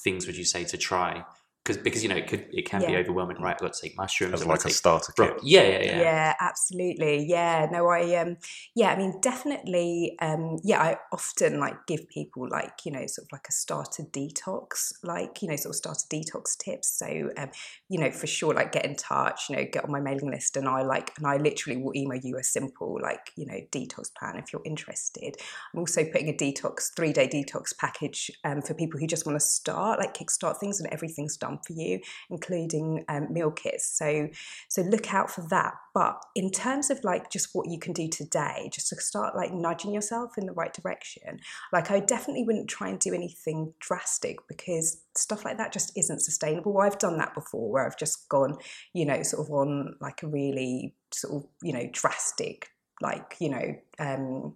[0.03, 1.23] things would you say to try
[1.63, 2.87] because because you know it could it can yeah.
[2.87, 3.53] be overwhelming right?
[3.53, 5.33] I've got to take mushrooms as like a starter kit.
[5.43, 6.01] Yeah yeah yeah.
[6.01, 7.25] Yeah absolutely.
[7.27, 8.37] Yeah no i um
[8.75, 13.27] yeah i mean definitely um yeah i often like give people like you know sort
[13.27, 16.97] of like a starter detox like you know sort of starter detox tips.
[16.97, 17.51] So um
[17.89, 20.57] you know for sure like get in touch you know get on my mailing list
[20.57, 24.13] and i like and i literally will email you a simple like you know detox
[24.13, 25.35] plan if you're interested.
[25.73, 29.39] I'm also putting a detox three day detox package um, for people who just want
[29.39, 33.97] to start like kickstart things and everything's done for you, including um, meal kits.
[33.97, 34.29] So,
[34.67, 35.73] so look out for that.
[35.93, 39.51] But in terms of like just what you can do today, just to start like
[39.51, 41.39] nudging yourself in the right direction,
[41.73, 46.21] like I definitely wouldn't try and do anything drastic because stuff like that just isn't
[46.21, 46.79] sustainable.
[46.79, 48.57] I've done that before where I've just gone,
[48.93, 52.69] you know, sort of on like a really sort of, you know, drastic
[53.01, 54.55] like you know um,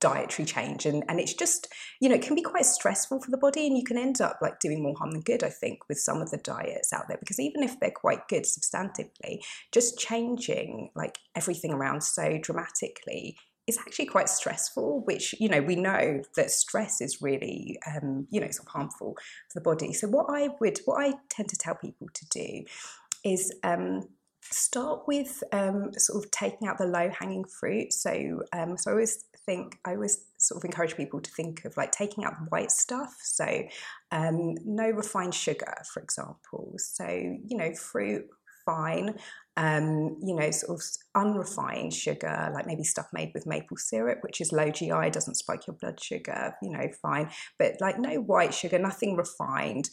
[0.00, 1.68] dietary change and and it's just
[2.00, 4.38] you know it can be quite stressful for the body and you can end up
[4.40, 7.18] like doing more harm than good i think with some of the diets out there
[7.18, 9.38] because even if they're quite good substantively
[9.72, 15.74] just changing like everything around so dramatically is actually quite stressful which you know we
[15.74, 19.16] know that stress is really um, you know sort of harmful
[19.48, 22.64] for the body so what i would what i tend to tell people to do
[23.24, 24.02] is um,
[24.50, 27.92] start with um, sort of taking out the low hanging fruit.
[27.92, 31.74] So, um, so I always think I always sort of encourage people to think of
[31.78, 33.16] like taking out the white stuff.
[33.22, 33.62] So,
[34.12, 36.74] um, no refined sugar, for example.
[36.76, 38.26] So, you know, fruit,
[38.66, 39.18] fine.
[39.56, 44.40] Um, you know, sort of unrefined sugar, like maybe stuff made with maple syrup, which
[44.40, 47.30] is low GI, doesn't spike your blood sugar, you know, fine.
[47.58, 49.88] But like no white sugar, nothing refined.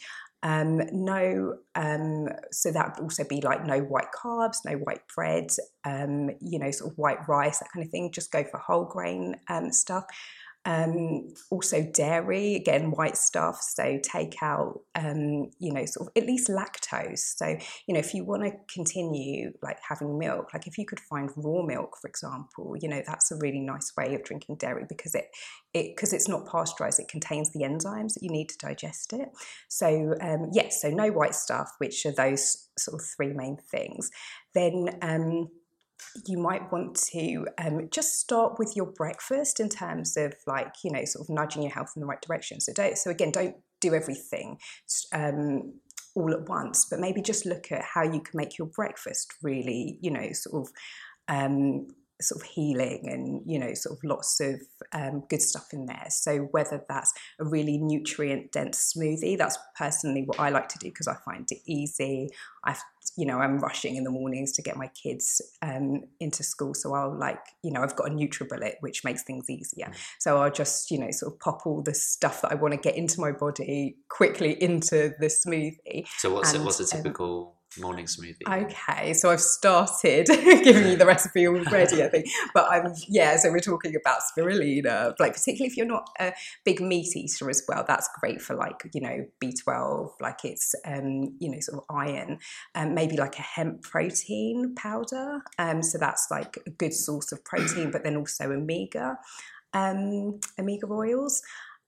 [0.45, 5.49] Um, no, um, so that would also be like no white carbs, no white bread,
[5.85, 8.11] um, you know, sort of white rice, that kind of thing.
[8.11, 10.05] Just go for whole grain um, stuff.
[10.65, 13.61] Um, also dairy, again, white stuff.
[13.61, 17.35] So take out, um, you know, sort of at least lactose.
[17.37, 20.99] So, you know, if you want to continue like having milk, like if you could
[20.99, 24.85] find raw milk, for example, you know, that's a really nice way of drinking dairy
[24.89, 25.25] because it,
[25.73, 29.29] it because it's not pasteurized, it contains the enzymes that you need to digest it.
[29.67, 34.09] So, um, yes, so no white stuff, which are those sort of three main things.
[34.53, 35.49] Then, um,
[36.25, 40.91] you might want to um, just start with your breakfast in terms of like you
[40.91, 42.59] know sort of nudging your health in the right direction.
[42.59, 44.57] So don't so again don't do everything
[45.13, 45.73] um,
[46.15, 49.99] all at once but maybe just look at how you can make your breakfast really
[50.01, 50.71] you know sort of
[51.27, 51.87] um,
[52.21, 54.61] sort of healing and you know sort of lots of
[54.93, 56.05] um, good stuff in there.
[56.09, 60.87] So whether that's a really nutrient dense smoothie that's personally what i like to do
[60.87, 62.29] because i find it easy.
[62.63, 62.81] I've,
[63.15, 66.93] you know i'm rushing in the mornings to get my kids um, into school so
[66.95, 69.85] i'll like you know i've got a nutribullet which makes things easier.
[69.85, 69.95] Mm.
[70.19, 72.79] so i'll just you know sort of pop all the stuff that i want to
[72.79, 77.47] get into my body quickly into the smoothie so what's and, what's a um, typical
[77.49, 78.41] um, morning smoothie.
[78.47, 82.27] Okay, so I've started giving you the recipe already, I think.
[82.53, 86.33] But I'm yeah, so we're talking about spirulina, like particularly if you're not a
[86.63, 87.83] big meat eater as well.
[87.87, 92.39] That's great for like you know B12, like it's um, you know sort of iron.
[92.75, 95.41] Um, maybe like a hemp protein powder.
[95.57, 99.17] Um, so that's like a good source of protein, but then also omega
[99.75, 101.41] um, omega oils.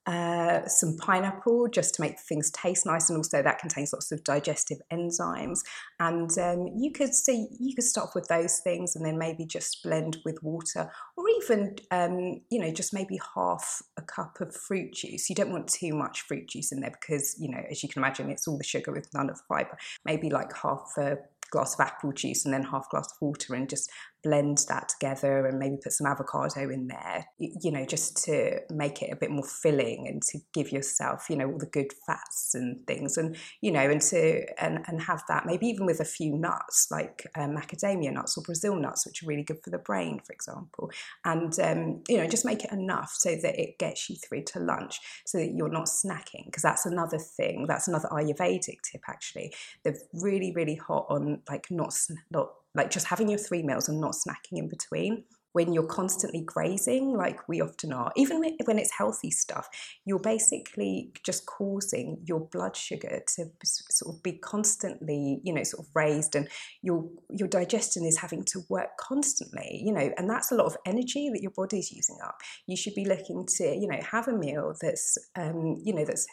[0.08, 4.24] Uh, some pineapple just to make things taste nice, and also that contains lots of
[4.24, 5.60] digestive enzymes.
[6.00, 9.84] And um, you could see you could start with those things, and then maybe just
[9.84, 14.94] blend with water, or even um, you know just maybe half a cup of fruit
[14.94, 15.30] juice.
[15.30, 18.02] You don't want too much fruit juice in there because you know as you can
[18.02, 19.78] imagine, it's all the sugar with none of the fiber.
[20.06, 21.18] Maybe like half a
[21.50, 23.90] glass of apple juice and then half glass of water and just
[24.28, 29.02] blend that together and maybe put some avocado in there, you know, just to make
[29.02, 32.54] it a bit more filling and to give yourself, you know, all the good fats
[32.54, 36.06] and things and, you know, and to, and, and have that maybe even with a
[36.06, 39.78] few nuts like um, macadamia nuts or Brazil nuts, which are really good for the
[39.78, 40.92] brain, for example.
[41.24, 44.60] And, um, you know, just make it enough so that it gets you through to
[44.60, 47.66] lunch so that you're not snacking because that's another thing.
[47.66, 49.54] That's another Ayurvedic tip, actually.
[49.84, 51.94] They're really, really hot on like not,
[52.30, 55.26] not like just having your three meals and not snacking in between
[55.58, 59.68] when you're constantly grazing, like we often are, even when it's healthy stuff,
[60.06, 65.84] you're basically just causing your blood sugar to sort of be constantly, you know, sort
[65.84, 66.48] of raised, and
[66.84, 70.78] your your digestion is having to work constantly, you know, and that's a lot of
[70.86, 72.38] energy that your body's using up.
[72.68, 76.28] You should be looking to, you know, have a meal that's, um, you know, that's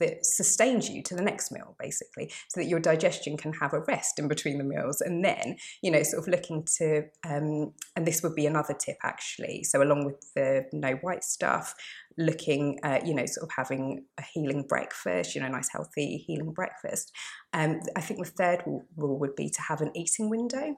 [0.00, 3.80] that sustains you to the next meal, basically, so that your digestion can have a
[3.80, 5.00] rest in between the meals.
[5.00, 8.98] And then, you know, sort of looking to, um, and this would be another tip
[9.04, 9.62] actually.
[9.64, 11.74] So, along with the no white stuff,
[12.18, 16.52] looking at, you know, sort of having a healing breakfast, you know, nice healthy healing
[16.52, 17.12] breakfast.
[17.52, 18.62] Um, I think the third
[18.96, 20.76] rule would be to have an eating window.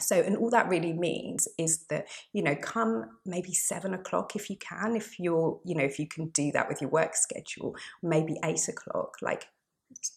[0.00, 4.48] So, and all that really means is that, you know, come maybe seven o'clock if
[4.48, 7.76] you can, if you're, you know, if you can do that with your work schedule,
[8.02, 9.48] maybe eight o'clock, like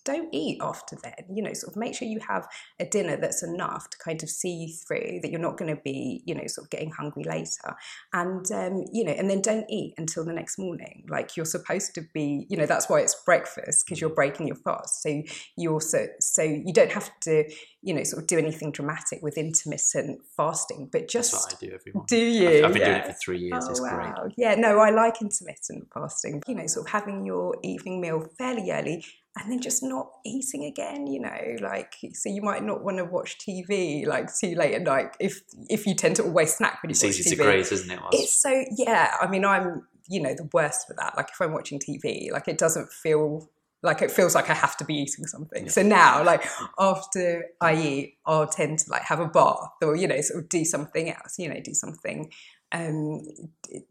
[0.04, 1.14] don't eat after then.
[1.34, 2.48] You know, sort of make sure you have
[2.80, 5.82] a dinner that's enough to kind of see you through, that you're not going to
[5.82, 7.76] be, you know, sort of getting hungry later.
[8.14, 11.06] And, um, you know, and then don't eat until the next morning.
[11.10, 14.58] Like you're supposed to be, you know, that's why it's breakfast because you're breaking your
[14.58, 15.02] fast.
[15.02, 15.22] So
[15.58, 17.44] you also, so you don't have to,
[17.82, 21.32] you know, sort of do anything dramatic with intermittent fasting, but just.
[21.32, 22.50] That's what I do every Do you?
[22.60, 22.88] I've, I've been yeah.
[22.88, 23.66] doing it for three years.
[23.66, 24.14] Oh, it's wow.
[24.16, 24.34] great.
[24.38, 26.42] Yeah, no, I like intermittent fasting.
[26.48, 29.06] You know, sort of having your evening meal fairly early
[29.38, 33.06] and then just not eating again you know like so you might not want to
[33.06, 36.90] watch tv like too late at night if if you tend to always snack when
[36.90, 37.38] you it's watch easy TV.
[37.38, 40.94] to graze isn't it it's so yeah i mean i'm you know the worst for
[40.94, 43.50] that like if i'm watching tv like it doesn't feel
[43.86, 45.66] like it feels like I have to be eating something.
[45.66, 45.72] Yeah.
[45.72, 46.44] So now, like
[46.80, 50.50] after I eat, I'll tend to like have a bath or you know sort of
[50.50, 51.38] do something else.
[51.38, 52.32] You know, do something
[52.72, 53.22] um,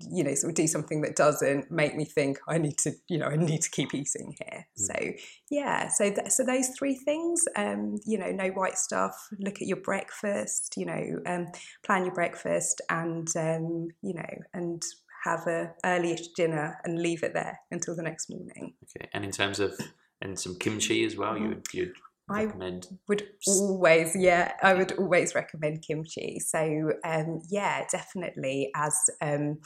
[0.01, 3.19] you know, sort of do something that doesn't make me think I need to, you
[3.19, 4.67] know, I need to keep eating here.
[4.79, 4.87] Mm.
[4.87, 5.13] So
[5.51, 9.15] yeah, so th- so those three things, um, you know, no white stuff.
[9.39, 11.47] Look at your breakfast, you know, um,
[11.85, 14.83] plan your breakfast, and um, you know, and
[15.25, 18.75] have a earlyish dinner and leave it there until the next morning.
[18.85, 19.79] Okay, and in terms of
[20.21, 21.53] and some kimchi as well, mm-hmm.
[21.53, 21.95] you you'd
[22.29, 22.89] recommend?
[22.91, 26.41] I would always, yeah, I would always recommend kimchi.
[26.41, 29.59] So, um, yeah, definitely as, um,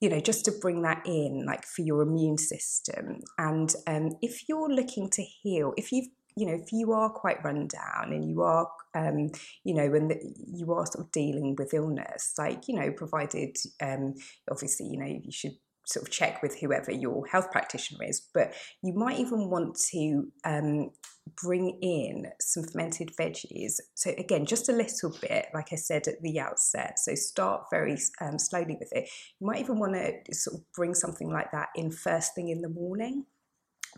[0.00, 3.20] you know, just to bring that in, like for your immune system.
[3.36, 7.42] And um, if you're looking to heal, if you've you know, if you are quite
[7.42, 9.28] run down and you are, um,
[9.64, 10.08] you know, when
[10.46, 14.14] you are sort of dealing with illness, like, you know, provided, um,
[14.48, 15.56] obviously, you know, you should
[15.88, 20.30] sort of check with whoever your health practitioner is, but you might even want to
[20.44, 20.90] um,
[21.36, 23.74] bring in some fermented veggies.
[23.94, 26.98] So, again, just a little bit, like I said at the outset.
[26.98, 29.08] So, start very um, slowly with it.
[29.40, 32.60] You might even want to sort of bring something like that in first thing in
[32.60, 33.24] the morning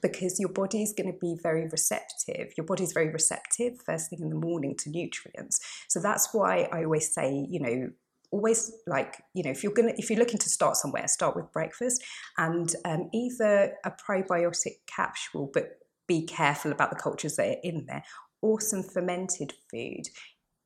[0.02, 2.52] because your body is going to be very receptive.
[2.56, 5.58] Your body is very receptive first thing in the morning to nutrients.
[5.88, 7.90] So, that's why I always say, you know,
[8.30, 11.52] always like you know if you're gonna if you're looking to start somewhere start with
[11.52, 12.02] breakfast.
[12.38, 17.86] And um, either a probiotic capsule but be careful about the cultures that are in
[17.86, 18.02] there.
[18.42, 20.08] Or some fermented food.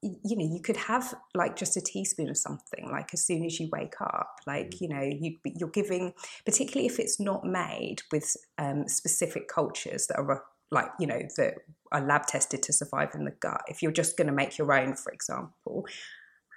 [0.01, 3.59] You know you could have like just a teaspoon of something like as soon as
[3.59, 4.41] you wake up.
[4.47, 4.81] Like mm.
[4.81, 6.13] you know you, you're giving
[6.45, 11.55] particularly if it's not made with um, specific cultures that are like you know that
[11.91, 13.63] are lab tested to survive in the gut.
[13.67, 15.87] If you're just going to make your own for example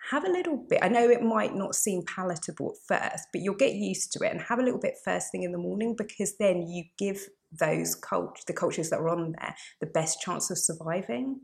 [0.10, 0.80] have a little bit.
[0.82, 4.32] I know it might not seem palatable at first, but you'll get used to it
[4.32, 7.95] and have a little bit first thing in the morning because then you give those
[7.95, 11.39] cult- the cultures that are on there the best chance of surviving.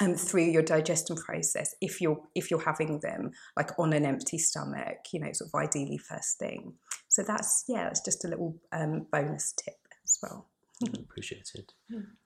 [0.00, 4.38] Um, through your digestion process, if you're if you're having them like on an empty
[4.38, 6.72] stomach, you know, sort of ideally first thing.
[7.08, 10.48] So that's yeah, that's just a little um, bonus tip as well.
[10.94, 11.74] Appreciated.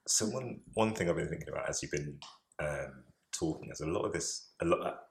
[0.06, 2.18] So one one thing I've been thinking about as you've been
[2.60, 3.02] um,
[3.32, 5.05] talking is a lot of this a lot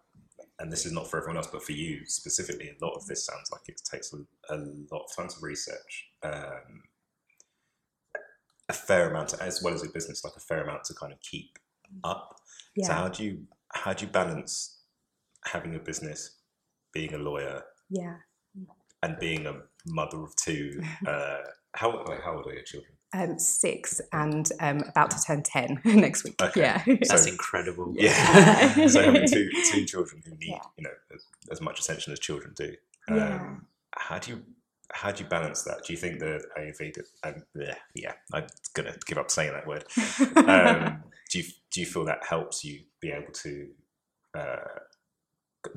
[0.60, 3.26] and this is not for everyone else, but for you specifically, a lot of this
[3.26, 4.18] sounds like it takes a,
[4.54, 4.58] a
[4.92, 6.84] lot of time to research, um,
[8.70, 11.12] a fair amount, to, as well as a business, like a fair amount to kind
[11.12, 11.60] of keep
[12.04, 12.36] up.
[12.76, 12.88] Yeah.
[12.88, 13.44] So how do you
[13.74, 14.82] how do you balance
[15.46, 16.38] having a business,
[16.94, 18.16] being a lawyer, yeah,
[19.04, 20.82] and being a mother of two?
[21.08, 21.38] Uh,
[21.74, 21.92] how
[22.24, 22.94] how old are your children?
[23.16, 26.42] Um, six and um, about to turn 10 next week.
[26.42, 26.62] Okay.
[26.62, 26.84] Yeah.
[26.88, 27.94] That's so, incredible.
[27.96, 28.88] Yeah.
[28.88, 30.60] so having two, two children who need, yeah.
[30.78, 32.76] you know, as, as, much attention as children do.
[33.08, 33.56] Um, yeah.
[33.98, 34.44] How do you
[34.92, 35.84] how do you balance that?
[35.86, 37.04] Do you think the Ayurveda?
[37.24, 37.44] Um,
[37.96, 39.86] yeah, I'm gonna give up saying that word.
[40.48, 43.68] Um, do you do you feel that helps you be able to
[44.38, 44.80] uh,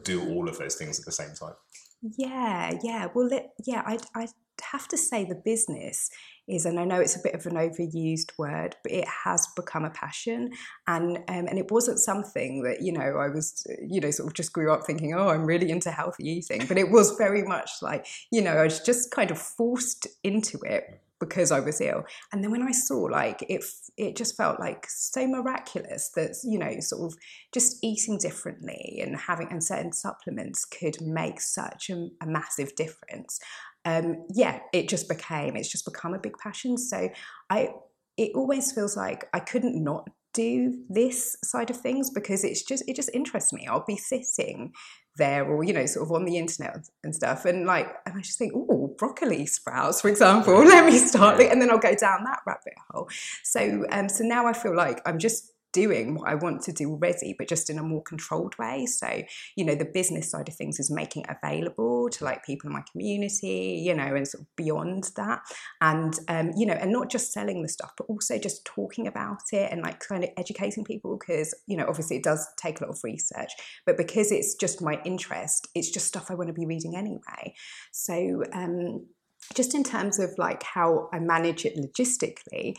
[0.03, 1.55] do all of those things at the same time?
[2.03, 3.09] Yeah, yeah.
[3.14, 3.30] Well,
[3.64, 4.28] yeah, I I
[4.63, 6.11] have to say the business
[6.47, 9.85] is, and I know it's a bit of an overused word, but it has become
[9.85, 10.51] a passion,
[10.87, 14.35] and um, and it wasn't something that you know I was you know sort of
[14.35, 17.71] just grew up thinking, oh, I'm really into healthy eating, but it was very much
[17.83, 22.05] like you know I was just kind of forced into it because I was ill.
[22.33, 23.65] And then when I saw like it,
[23.97, 27.19] it just felt like so miraculous that you know sort of
[27.53, 33.41] just eating differently and having and certain supplements could make such a, a massive difference
[33.89, 36.76] um, yeah, it just became, it's just become a big passion.
[36.76, 37.09] So
[37.49, 37.70] I,
[38.18, 42.84] it always feels like I couldn't not do this side of things because it's just,
[42.86, 43.66] it just interests me.
[43.66, 44.72] I'll be sitting
[45.16, 47.47] there or, you know, sort of on the internet and stuff.
[47.47, 51.41] And like, and I just think, oh, broccoli sprouts, for example, let me start.
[51.41, 53.09] And then I'll go down that rabbit hole.
[53.43, 56.91] So, um, so now I feel like I'm just doing what I want to do
[56.91, 58.87] already, but just in a more controlled way.
[58.87, 59.22] So,
[59.55, 62.74] you know, the business side of things is making it available to like people in
[62.74, 65.41] my community, you know, and sort of beyond that.
[65.81, 69.43] And, um, you know, and not just selling the stuff, but also just talking about
[69.53, 72.85] it and like kind of educating people because, you know, obviously it does take a
[72.85, 73.51] lot of research,
[73.87, 77.55] but because it's just my interest, it's just stuff I want to be reading anyway.
[77.93, 79.07] So, um,
[79.55, 82.74] just in terms of like how I manage it logistically,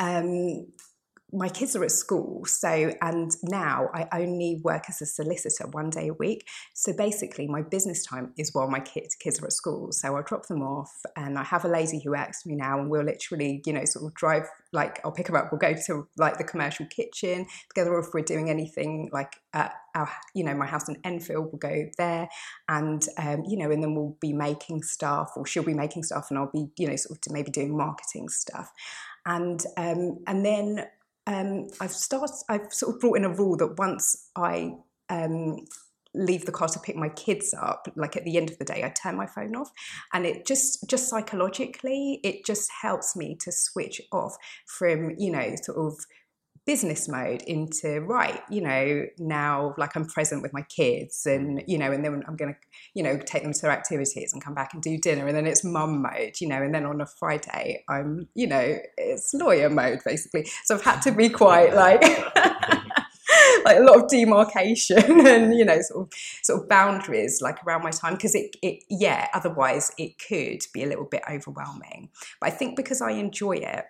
[0.00, 0.66] um,
[1.32, 5.90] my kids are at school so and now i only work as a solicitor one
[5.90, 6.46] day a week.
[6.74, 9.92] So basically my business time is while my kids kids are at school.
[9.92, 12.90] So i'll drop them off and i have a lady who works me now and
[12.90, 16.06] we'll literally you know sort of drive like i'll pick them up we'll go to
[16.16, 17.46] like the commercial kitchen.
[17.68, 21.46] Together or if we're doing anything like at our you know my house in enfield
[21.46, 22.28] we'll go there.
[22.68, 26.26] And um, you know and then we'll be making stuff or she'll be making stuff
[26.30, 28.72] and i'll be you know sort of maybe doing marketing stuff.
[29.26, 30.86] And um, and then
[31.30, 32.34] um, I've started.
[32.48, 34.74] I've sort of brought in a rule that once I
[35.08, 35.64] um,
[36.12, 38.82] leave the car to pick my kids up, like at the end of the day,
[38.82, 39.70] I turn my phone off,
[40.12, 45.54] and it just just psychologically, it just helps me to switch off from you know
[45.62, 46.04] sort of
[46.70, 51.64] business mode into right you know now like i'm present with my kids and mm.
[51.66, 52.60] you know and then i'm going to
[52.94, 55.48] you know take them to their activities and come back and do dinner and then
[55.48, 59.68] it's mum mode you know and then on a friday i'm you know it's lawyer
[59.68, 60.46] mode basically.
[60.64, 62.02] So i've had to be quite like
[63.64, 66.12] like a lot of demarcation and you know sort of
[66.44, 70.84] sort of boundaries like around my time because it, it yeah otherwise it could be
[70.84, 72.10] a little bit overwhelming.
[72.40, 73.86] But i think because i enjoy it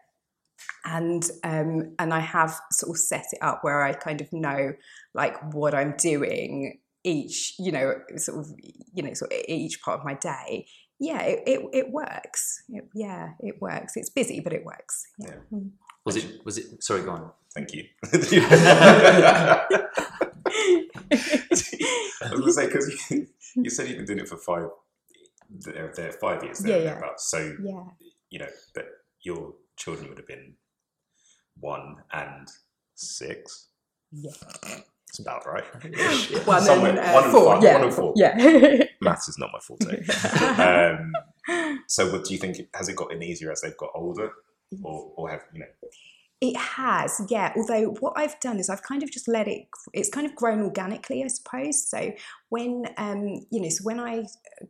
[0.85, 4.73] and um, and I have sort of set it up where I kind of know
[5.15, 8.53] like what I'm doing each you know sort of
[8.93, 10.67] you know sort of each part of my day
[10.99, 15.31] yeah it, it, it works it, yeah it works it's busy but it works yeah.
[15.31, 15.59] yeah.
[15.59, 15.71] Mm.
[16.05, 19.67] was it was it sorry go on thank you I
[22.31, 24.69] was going to say because you, you, said you've been doing it for five
[25.49, 26.99] they're, they're five years there yeah, yeah.
[26.99, 27.85] About, so yeah
[28.29, 28.87] you know but
[29.23, 30.55] your children would have been
[31.59, 32.47] one and
[32.95, 33.69] six.
[34.13, 34.31] Yeah.
[35.09, 35.65] It's about right.
[36.47, 37.55] one, and, uh, one and four.
[37.55, 37.75] Five, yeah.
[37.75, 38.13] One and four.
[38.15, 38.85] Yeah.
[39.01, 40.07] Maths is not my forte.
[41.49, 42.59] um, so, what do you think?
[42.75, 44.31] Has it gotten easier as they've got older,
[44.85, 45.67] or, or have you know?
[46.43, 47.53] It has, yeah.
[47.55, 49.67] Although what I've done is I've kind of just let it.
[49.93, 51.87] It's kind of grown organically, I suppose.
[51.87, 52.13] So
[52.49, 54.25] when um, you know, so when I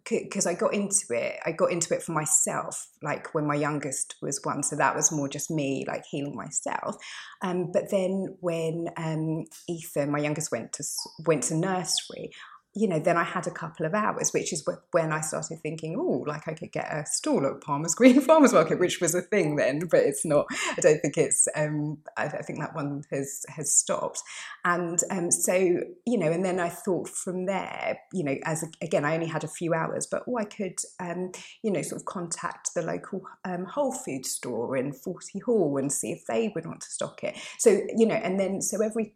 [0.08, 2.88] because I got into it, I got into it for myself.
[3.02, 6.96] Like when my youngest was one, so that was more just me, like healing myself.
[7.40, 10.84] Um, but then when um, Ethan, my youngest, went to
[11.24, 12.32] went to nursery,
[12.72, 15.96] you know, then I had a couple of hours, which is when I started thinking,
[15.98, 19.22] oh, like I could get a stall at Palmer's Green Farmers Market, which was a
[19.22, 20.46] thing then, but it's not.
[20.76, 21.48] I don't think it's.
[21.56, 24.22] Um, I, I, think that one has has stopped,
[24.64, 29.04] and um, so you know, and then I thought from there, you know, as again,
[29.04, 31.32] I only had a few hours, but oh, I could, um,
[31.64, 35.92] you know, sort of contact the local um, Whole Food store in Forty Hall and
[35.92, 37.36] see if they would want to stock it.
[37.58, 39.14] So you know, and then so every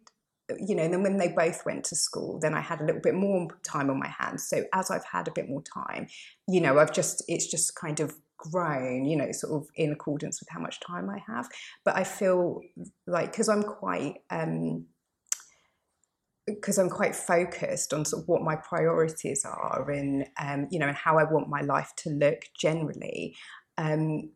[0.59, 3.01] you know, and then when they both went to school, then I had a little
[3.01, 4.47] bit more time on my hands.
[4.47, 6.07] So as I've had a bit more time,
[6.47, 10.39] you know, I've just, it's just kind of grown, you know, sort of in accordance
[10.39, 11.49] with how much time I have.
[11.83, 12.61] But I feel
[13.07, 14.85] like, because I'm quite, um,
[16.45, 20.87] because I'm quite focused on sort of what my priorities are and um, you know
[20.87, 23.35] and how I want my life to look generally.
[23.77, 24.29] Um,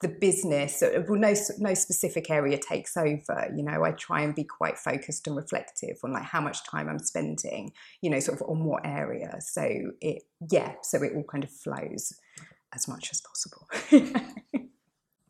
[0.00, 3.84] the business well no no specific area takes over you know?
[3.84, 7.72] I try and be quite focused and reflective on like how much time i'm spending
[8.00, 9.36] you know sort of on what area.
[9.40, 9.68] So
[10.00, 12.12] it yeah so it all kind of flows
[12.74, 14.22] as much as possible.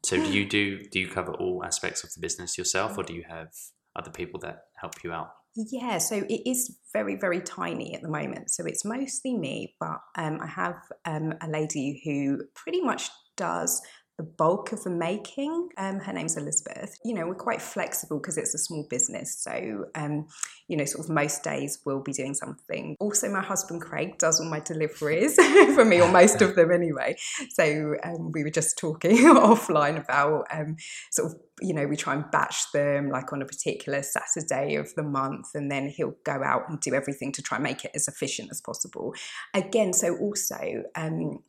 [0.05, 3.12] So do you do do you cover all aspects of the business yourself or do
[3.12, 3.49] you have
[3.95, 5.32] other people that help you out?
[5.55, 8.51] Yeah, so it is very, very tiny at the moment.
[8.51, 13.82] So it's mostly me, but um, I have um, a lady who pretty much does
[14.18, 15.68] the bulk of the making.
[15.78, 16.98] Um, her name's Elizabeth.
[17.04, 19.38] You know, we're quite flexible because it's a small business.
[19.38, 20.26] So, um,
[20.66, 22.96] you know, sort of most days we'll be doing something.
[22.98, 25.36] Also, my husband Craig does all my deliveries
[25.74, 27.16] for me, or most of them anyway.
[27.50, 30.76] So, um, we were just talking offline about um,
[31.12, 34.94] sort of you know, we try and batch them like on a particular Saturday of
[34.94, 37.90] the month, and then he'll go out and do everything to try and make it
[37.94, 39.14] as efficient as possible.
[39.54, 41.40] Again, so also, um,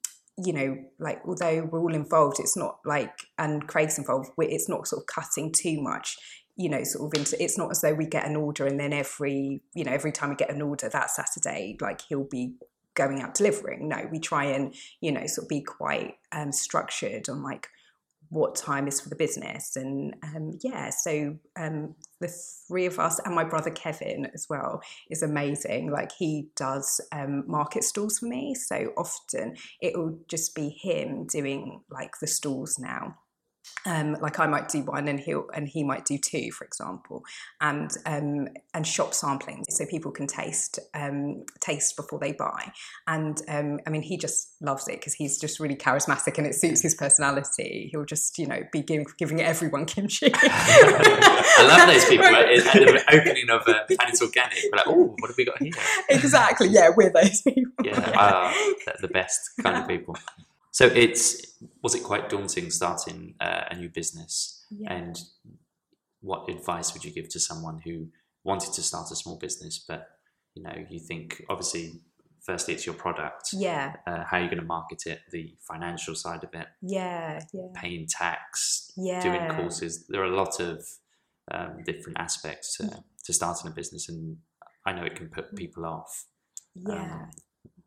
[0.44, 4.88] you know, like although we're all involved, it's not like, and Craig's involved, it's not
[4.88, 6.18] sort of cutting too much
[6.58, 8.92] you know sort of into it's not as though we get an order and then
[8.92, 12.54] every you know every time we get an order that saturday like he'll be
[13.00, 13.88] going out delivering.
[13.88, 17.68] No we try and you know sort of be quite um, structured on like
[18.30, 19.76] what time is for the business.
[19.76, 22.28] And um, yeah, so um, the
[22.68, 25.92] three of us and my brother Kevin as well is amazing.
[25.92, 28.56] Like he does um, market stalls for me.
[28.56, 33.18] So often it will just be him doing like the stalls now
[33.86, 37.24] um, like I might do one and he and he might do two, for example,
[37.61, 42.72] and um, and shop sampling so people can taste um, taste before they buy.
[43.07, 46.55] And um, I mean, he just loves it because he's just really charismatic and it
[46.55, 47.89] suits his personality.
[47.91, 50.32] He'll just you know be giving, giving everyone kimchi.
[50.36, 54.57] I love those people at the opening of uh, and it's organic.
[54.72, 55.72] We're like, oh, what have we got here?
[56.09, 56.67] Exactly.
[56.67, 57.72] Yeah, we're those people.
[57.84, 58.53] Yeah, uh,
[58.99, 60.17] the best kind of people.
[60.72, 64.65] So it's was it quite daunting starting uh, a new business?
[64.70, 64.93] Yeah.
[64.93, 65.20] And
[66.22, 68.07] what advice would you give to someone who
[68.43, 70.07] wanted to start a small business, but
[70.55, 72.01] you know, you think obviously
[72.41, 73.49] firstly it's your product.
[73.53, 73.93] Yeah.
[74.07, 75.20] Uh, how are you going to market it?
[75.32, 76.67] The financial side of it.
[76.82, 77.41] Yeah.
[77.53, 77.67] Yeah.
[77.76, 78.91] Paying tax.
[78.97, 79.22] Yeah.
[79.22, 80.05] Doing courses.
[80.07, 80.86] There are a lot of
[81.51, 84.38] um, different aspects to, to starting a business, and
[84.86, 86.26] I know it can put people off.
[86.76, 86.93] Yeah.
[86.93, 87.30] Um,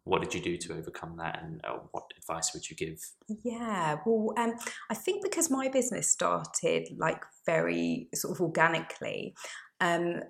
[0.04, 3.00] what did you do to overcome that and uh, what advice would you give?
[3.44, 4.54] Yeah well um,
[4.90, 9.34] i think because my business started like very sort of organically
[9.80, 10.20] um,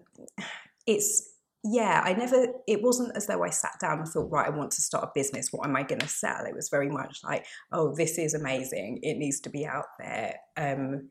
[0.87, 1.31] it's
[1.64, 4.73] yeah i never it wasn't as though i sat down and thought right i want
[4.73, 5.49] to start a business.
[5.53, 6.45] What am i going to sell?
[6.45, 8.99] It was very much like oh this is amazing.
[9.03, 10.37] It needs to be out there.
[10.57, 11.11] Um,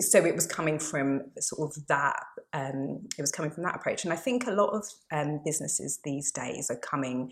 [0.00, 2.20] so it was coming from sort of that
[2.52, 4.04] um, it was coming from that approach.
[4.04, 7.30] And i think a lot of um, businesses these days are coming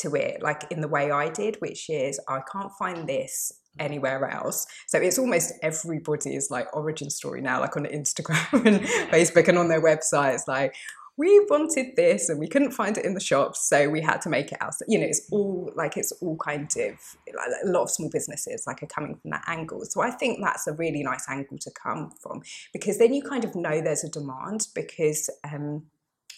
[0.00, 4.28] to it like in the way I did, which is I can't find this anywhere
[4.28, 4.66] else.
[4.86, 8.80] So it's almost everybody's like origin story now, like on Instagram and
[9.10, 10.74] Facebook and on their websites, like
[11.16, 14.28] we wanted this and we couldn't find it in the shops, so we had to
[14.28, 14.74] make it out.
[14.88, 18.64] You know, it's all like it's all kind of like a lot of small businesses
[18.66, 19.84] like are coming from that angle.
[19.84, 22.42] So I think that's a really nice angle to come from
[22.72, 25.84] because then you kind of know there's a demand because um,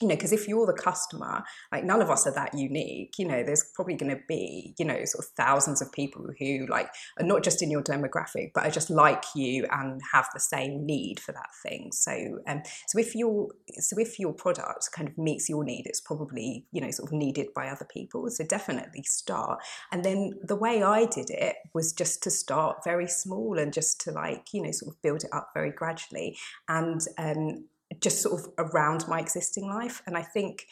[0.01, 1.43] you know, because if you're the customer,
[1.73, 4.85] like none of us are that unique, you know, there's probably going to be, you
[4.85, 6.89] know, sort of thousands of people who like
[7.19, 10.85] are not just in your demographic, but are just like you and have the same
[10.85, 11.91] need for that thing.
[11.93, 16.01] So, um, so if your, so if your product kind of meets your need, it's
[16.01, 18.29] probably, you know, sort of needed by other people.
[18.31, 19.61] So definitely start.
[19.93, 24.01] And then the way I did it was just to start very small and just
[24.03, 26.37] to like, you know, sort of build it up very gradually.
[26.69, 27.67] And, um,
[28.01, 30.03] just sort of around my existing life.
[30.07, 30.67] And I think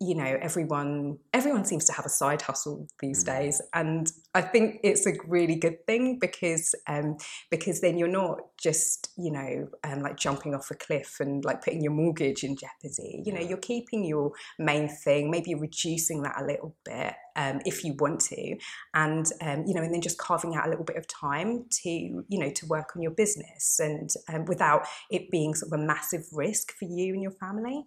[0.00, 3.26] you know everyone everyone seems to have a side hustle these mm.
[3.26, 3.62] days.
[3.72, 7.16] And i think it's a really good thing because um
[7.50, 11.62] because then you're not just you know um, like jumping off a cliff and like
[11.62, 13.22] putting your mortgage in jeopardy.
[13.24, 17.84] You know you're keeping your main thing maybe reducing that a little bit um, if
[17.84, 18.56] you want to.
[18.92, 21.88] And um, you know and then just carving out a little bit of time to
[21.88, 25.82] you know to work on your business and um, without it being sort of a
[25.82, 27.84] massive risk for you and your family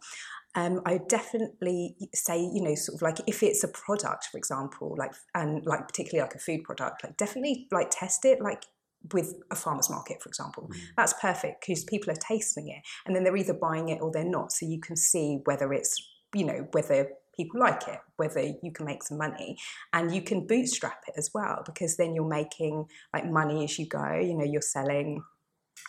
[0.55, 4.95] um, I definitely say, you know, sort of like if it's a product, for example,
[4.97, 8.65] like and like particularly like a food product, like definitely like test it, like
[9.13, 10.69] with a farmer's market, for example.
[10.71, 10.79] Mm.
[10.97, 14.23] That's perfect because people are tasting it and then they're either buying it or they're
[14.23, 14.51] not.
[14.51, 15.95] So you can see whether it's,
[16.33, 19.57] you know, whether people like it, whether you can make some money.
[19.93, 23.87] And you can bootstrap it as well because then you're making like money as you
[23.87, 24.15] go.
[24.15, 25.23] You know, you're selling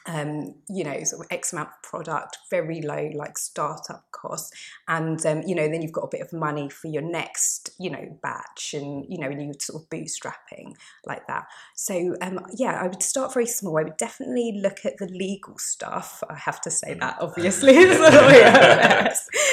[0.06, 4.50] um, you know, sort of X amount of product, very low like startup costs,
[4.88, 7.90] and um, you know, then you've got a bit of money for your next, you
[7.90, 10.74] know, batch, and you know, and you sort of bootstrapping
[11.06, 11.46] like that.
[11.74, 13.78] So um, yeah, I would start very small.
[13.78, 16.22] I would definitely look at the legal stuff.
[16.28, 17.74] I have to say that obviously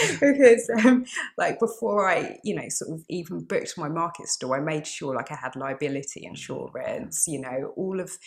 [0.19, 1.05] because um,
[1.38, 5.15] like before I, you know, sort of even booked my market store, I made sure
[5.15, 8.17] like I had liability insurance, you know, all of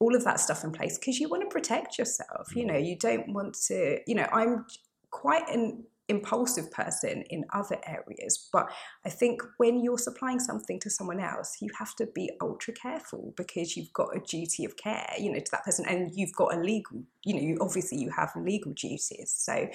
[0.00, 2.56] all of that stuff in place because you want to protect yourself.
[2.56, 2.86] You know, mm.
[2.86, 4.64] you don't want to, you know, I'm
[5.10, 8.68] quite an impulsive person in other areas, but
[9.04, 13.32] I think when you're supplying something to someone else, you have to be ultra careful
[13.36, 16.54] because you've got a duty of care, you know, to that person, and you've got
[16.54, 19.32] a legal, you know, you, obviously you have legal duties.
[19.36, 19.68] So,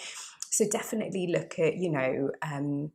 [0.49, 2.91] so definitely look at, you know, um,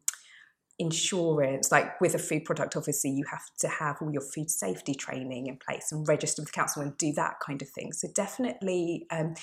[0.81, 4.95] insurance, like with a food product, obviously you have to have all your food safety
[4.95, 7.93] training in place and register with council and do that kind of thing.
[7.93, 9.35] So definitely um,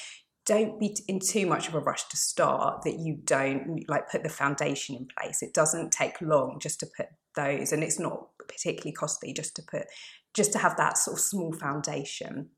[0.45, 4.23] don't be in too much of a rush to start that you don't like put
[4.23, 5.43] the foundation in place.
[5.43, 9.61] It doesn't take long just to put those, and it's not particularly costly just to
[9.69, 9.85] put
[10.33, 12.49] just to have that sort of small foundation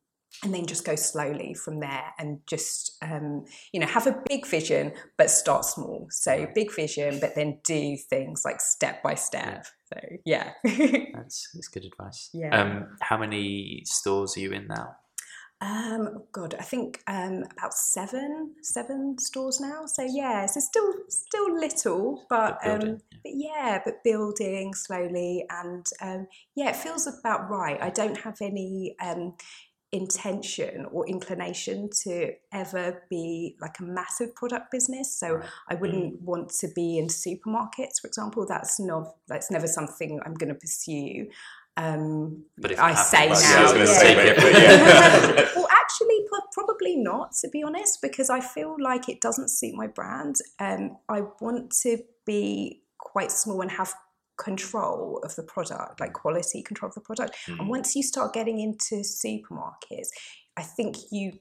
[0.43, 4.45] and then just go slowly from there and just um, you know have a big
[4.45, 6.07] vision but start small.
[6.09, 9.65] So big vision but then do things like step by step.
[9.93, 10.51] So yeah.
[10.63, 12.29] That's, that's good advice.
[12.33, 12.49] Yeah.
[12.49, 14.95] Um, how many stores are you in now?
[15.61, 19.85] Um, oh God, I think um, about seven, seven stores now.
[19.87, 22.95] So yeah, so still, still little, but, but, um, yeah.
[23.23, 27.81] but yeah, but building slowly, and um, yeah, it feels about right.
[27.81, 29.35] I don't have any um,
[29.91, 35.49] intention or inclination to ever be like a massive product business so right.
[35.69, 36.21] i wouldn't mm.
[36.21, 40.59] want to be in supermarkets for example that's not that's never something i'm going to
[40.59, 41.27] pursue
[41.77, 43.85] um, but I say now, yeah.
[43.85, 45.49] Say yeah.
[45.55, 49.87] well, actually, probably not, to be honest, because I feel like it doesn't suit my
[49.87, 50.35] brand.
[50.59, 53.93] Um, I want to be quite small and have
[54.39, 57.35] control of the product, like quality control of the product.
[57.47, 57.59] Mm.
[57.59, 60.09] And once you start getting into supermarkets,
[60.57, 61.33] I think you.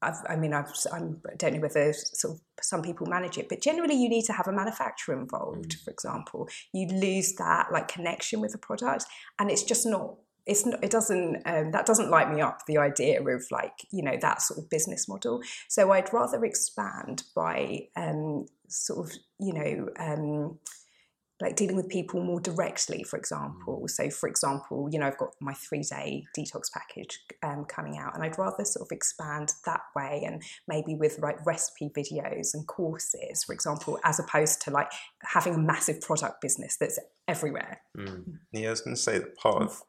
[0.00, 3.36] I've, i mean, I've, I'm, I do not know whether sort of some people manage
[3.36, 5.70] it, but generally you need to have a manufacturer involved.
[5.70, 5.84] Mm.
[5.84, 9.06] For example, you lose that like connection with the product,
[9.40, 10.14] and it's just not
[10.46, 14.02] it's not, it doesn't um, that doesn't light me up the idea of like you
[14.02, 19.52] know that sort of business model so i'd rather expand by um, sort of you
[19.52, 20.58] know um,
[21.40, 23.82] like dealing with people more directly, for example.
[23.84, 23.90] Mm.
[23.90, 28.14] So, for example, you know, I've got my three day detox package um, coming out,
[28.14, 32.66] and I'd rather sort of expand that way and maybe with like recipe videos and
[32.66, 34.90] courses, for example, as opposed to like
[35.22, 37.82] having a massive product business that's everywhere.
[37.96, 38.38] Mm.
[38.52, 39.82] Yeah, I was going to say that part of,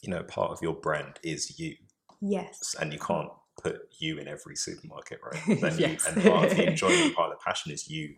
[0.00, 1.76] you know, part of your brand is you.
[2.20, 2.76] Yes.
[2.80, 5.76] And you can't put you in every supermarket, right?
[5.78, 6.06] yes.
[6.06, 8.14] You, and part of the enjoyment, part of the passion is you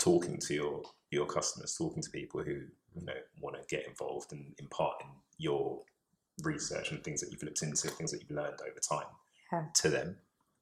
[0.00, 2.62] talking to your your customers, talking to people who
[2.94, 5.08] you know want to get involved and impart in
[5.38, 5.80] your
[6.42, 9.10] research and things that you've looked into, things that you've learned over time
[9.52, 9.64] yeah.
[9.74, 10.16] to them.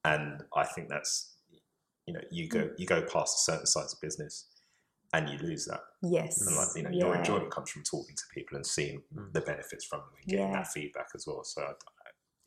[0.04, 1.34] And I think that's
[2.06, 4.46] you know you go you go past a certain size of business
[5.12, 5.80] and you lose that.
[6.02, 6.46] Yes.
[6.46, 7.06] And like you know, yeah.
[7.06, 9.32] your enjoyment comes from talking to people and seeing mm.
[9.32, 10.52] the benefits from them and getting yeah.
[10.52, 11.44] that feedback as well.
[11.44, 11.72] So I,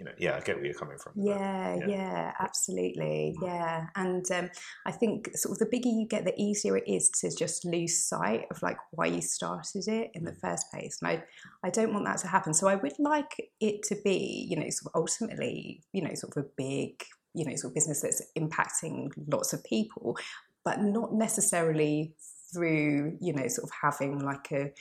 [0.02, 1.14] you know, yeah, I get where you're coming from.
[1.16, 3.36] Yeah, yeah, yeah, absolutely.
[3.39, 3.45] Mm.
[3.45, 3.86] Yeah.
[3.95, 4.49] And um,
[4.88, 8.04] I think sort of the bigger you get, the easier it is to just lose
[8.04, 10.41] sight of like why you started it in the mm.
[10.41, 10.97] first place.
[11.02, 11.24] And I,
[11.64, 12.56] I don't want that to happen.
[12.56, 16.36] So I would like it to be, you know, sort of ultimately, you know, sort
[16.36, 17.04] of a big,
[17.36, 20.18] you know, sort of business that's impacting lots of people,
[20.66, 22.16] but not necessarily
[22.52, 24.74] through, you know, sort of having like a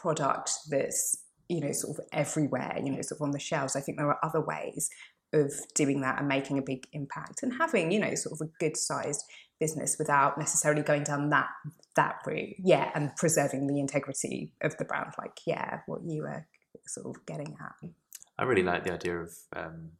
[0.00, 1.18] product that's
[1.48, 3.76] you know, sort of everywhere, you know, sort of on the shelves.
[3.76, 4.90] I think there are other ways
[5.32, 8.50] of doing that and making a big impact and having, you know, sort of a
[8.58, 9.24] good sized
[9.58, 11.48] business without necessarily going down that
[11.96, 12.56] that route.
[12.58, 16.46] Yeah, and preserving the integrity of the brand, like, yeah, what you were
[16.86, 17.90] sort of getting at.
[18.38, 19.90] I really like the idea of um,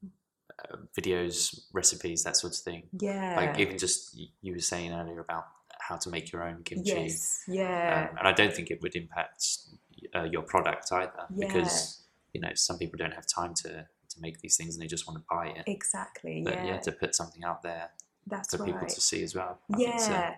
[0.69, 2.85] uh, videos, recipes, that sort of thing.
[2.99, 3.35] Yeah.
[3.37, 5.45] Like even just you were saying earlier about
[5.81, 6.91] how to make your own kimchi.
[6.91, 7.43] Yes.
[7.49, 8.09] Yeah.
[8.11, 9.45] Um, and I don't think it would impact
[10.15, 11.47] uh, your product either yeah.
[11.47, 14.87] because you know some people don't have time to to make these things and they
[14.87, 15.65] just want to buy it.
[15.67, 16.79] Exactly but yeah, yeah.
[16.81, 17.91] to put something out there
[18.27, 18.73] That's for right.
[18.73, 19.97] people to see as well I yeah.
[19.97, 20.35] so.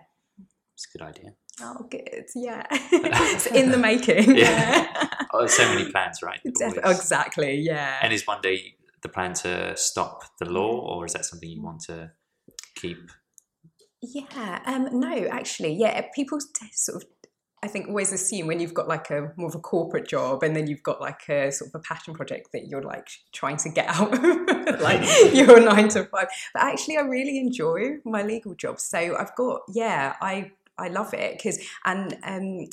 [0.73, 1.33] it's a good idea.
[1.61, 2.65] Oh good yeah.
[2.71, 4.35] It's in the making.
[4.35, 4.91] Yeah.
[5.37, 6.39] Oh, so many plans right?
[6.45, 7.99] Exactly yeah.
[8.01, 11.61] And is one day the plan to stop the law or is that something you
[11.61, 12.11] want to
[12.75, 13.11] keep?
[14.01, 17.14] Yeah um no actually yeah people t- sort of
[17.65, 20.55] I think always assume when you've got like a more of a corporate job and
[20.55, 23.69] then you've got like a sort of a passion project that you're like trying to
[23.69, 25.01] get out of like
[25.33, 26.27] your nine to five.
[26.53, 28.79] But actually, I really enjoy my legal job.
[28.79, 32.67] So I've got yeah, I I love it because and um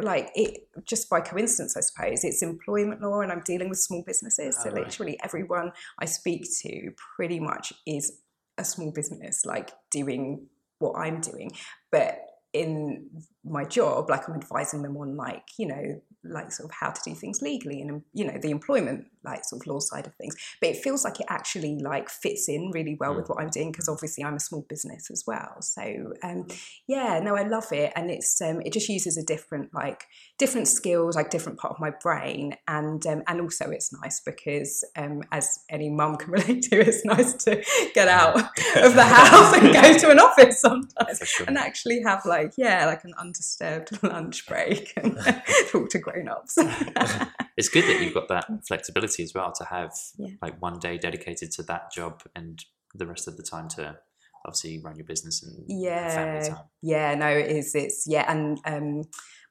[0.00, 4.04] like it just by coincidence I suppose it's employment law and I'm dealing with small
[4.06, 4.84] businesses oh, so right.
[4.84, 8.20] literally everyone I speak to pretty much is
[8.58, 10.46] a small business like doing
[10.78, 11.52] what I'm doing
[11.90, 12.20] but
[12.52, 13.08] in
[13.44, 17.00] my job like I'm advising them on like you know like sort of how to
[17.02, 20.34] do things legally and you know the employment like sort of law side of things.
[20.60, 23.16] But it feels like it actually like fits in really well mm.
[23.16, 25.60] with what i'm doing because obviously i'm a small business as well.
[25.60, 26.46] So um
[26.86, 27.92] yeah no i love it.
[27.96, 30.04] And it's um it just uses a different like
[30.38, 32.54] different skills like different part of my brain.
[32.68, 37.04] And um, and also it's nice because um as any mum can relate to it's
[37.04, 37.62] nice to
[37.94, 42.52] get out of the house and go to an office sometimes and actually have like
[42.56, 45.16] yeah like an undisturbed lunch break and
[45.70, 46.54] talk to grown ups.
[47.56, 50.30] it's good that you've got that flexibility as well to have yeah.
[50.42, 52.64] like one day dedicated to that job and
[52.94, 53.96] the rest of the time to
[54.44, 56.56] obviously run your business and yeah.
[56.82, 59.02] yeah no it is it's yeah and um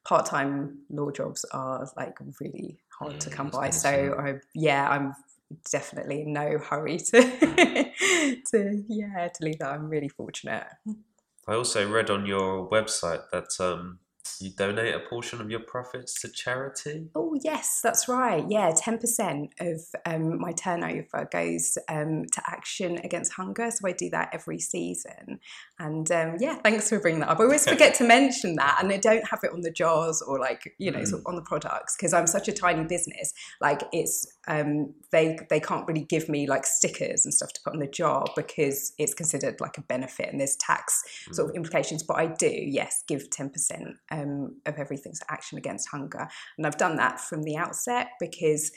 [0.03, 5.13] part-time law jobs are like really hard to come by so I, yeah i'm
[5.71, 7.21] definitely in no hurry to
[8.51, 9.73] to yeah to leave that.
[9.73, 10.65] I'm really fortunate
[11.47, 13.99] i also read on your website that um
[14.39, 17.09] you donate a portion of your profits to charity?
[17.15, 18.45] Oh, yes, that's right.
[18.47, 23.69] Yeah, 10% of um, my turnover goes um, to Action Against Hunger.
[23.71, 25.39] So I do that every season.
[25.77, 27.39] And um, yeah, thanks for bringing that up.
[27.39, 28.79] I always forget to mention that.
[28.81, 31.07] And I don't have it on the jars or like, you know, mm.
[31.07, 33.33] sort of on the products because I'm such a tiny business.
[33.59, 37.73] Like it's, um, they, they can't really give me like stickers and stuff to put
[37.73, 41.35] on the jar because it's considered like a benefit and there's tax mm.
[41.35, 42.01] sort of implications.
[42.01, 46.27] But I do, yes, give 10% um, of to action against hunger.
[46.57, 48.71] And I've done that from the outset because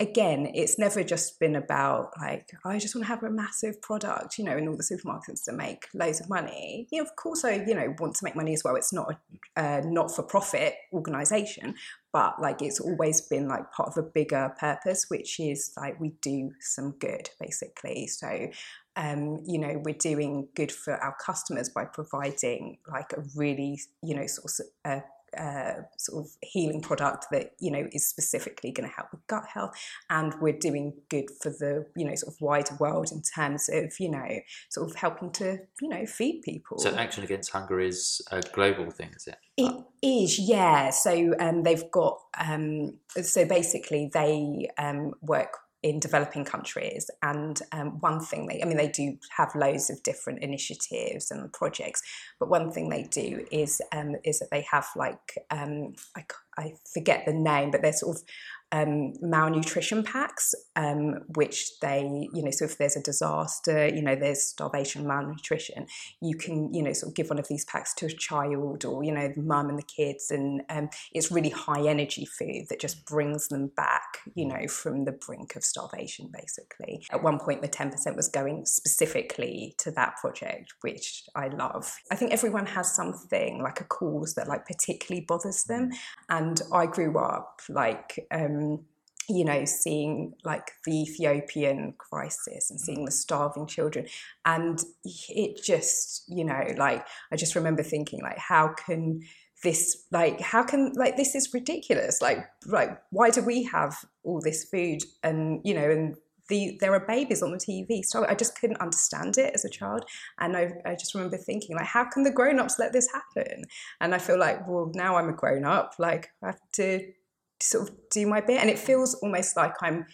[0.00, 3.80] again, it's never just been about like, oh, I just want to have a massive
[3.82, 6.86] product, you know, in all the supermarkets that make loads of money.
[6.90, 8.76] You know, of course, I, you know, want to make money as well.
[8.76, 9.18] It's not a
[9.56, 11.74] uh, not for profit organization,
[12.12, 16.12] but like it's always been like part of a bigger purpose, which is like we
[16.22, 18.06] do some good basically.
[18.06, 18.48] So
[18.96, 24.16] um, you know, we're doing good for our customers by providing like a really, you
[24.16, 25.02] know, sort of
[25.36, 29.46] uh, sort of healing product that you know is specifically going to help with gut
[29.52, 29.76] health,
[30.10, 33.98] and we're doing good for the you know sort of wider world in terms of
[33.98, 36.78] you know sort of helping to you know feed people.
[36.78, 39.36] So, Action Against Hunger is a global thing, is it?
[39.56, 40.90] It is, yeah.
[40.90, 47.08] So um, they've got um, so basically they um, work in developing countries.
[47.22, 51.52] And um, one thing they, I mean, they do have loads of different initiatives and
[51.52, 52.02] projects,
[52.40, 56.24] but one thing they do is um, is that they have like um, I,
[56.58, 58.22] I forget the name, but they're sort of
[58.70, 62.02] um, malnutrition packs, um, which they,
[62.34, 65.86] you know, so if there's a disaster, you know, there's starvation, malnutrition,
[66.20, 69.02] you can, you know, sort of give one of these packs to a child or,
[69.02, 70.30] you know, the mum and the kids.
[70.30, 75.04] And um, it's really high energy food that just brings them back, you know, from
[75.04, 77.06] the brink of starvation, basically.
[77.10, 81.96] At one point, the 10% was going specifically to that project, which I love.
[82.10, 85.90] I think everyone has something like a cause that like particularly bothers them.
[86.28, 88.84] And I grew up like, um, um,
[89.28, 94.06] you know, seeing like the Ethiopian crisis and seeing the starving children.
[94.46, 99.20] And it just, you know, like, I just remember thinking, like, how can
[99.62, 102.22] this, like, how can, like, this is ridiculous.
[102.22, 106.16] Like, like, why do we have all this food and, you know, and
[106.48, 108.00] the, there are babies on the TV.
[108.04, 110.04] So I just couldn't understand it as a child.
[110.38, 113.64] And I, I just remember thinking, like, how can the grown ups let this happen?
[114.00, 117.12] And I feel like, well, now I'm a grown up, like, I have to
[117.60, 118.60] sort of do my bit.
[118.60, 120.06] And it feels almost like I'm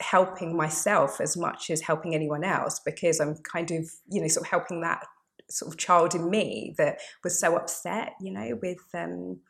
[0.00, 4.46] helping myself as much as helping anyone else because I'm kind of, you know, sort
[4.46, 5.04] of helping that
[5.50, 9.40] sort of child in me that was so upset, you know, with, um,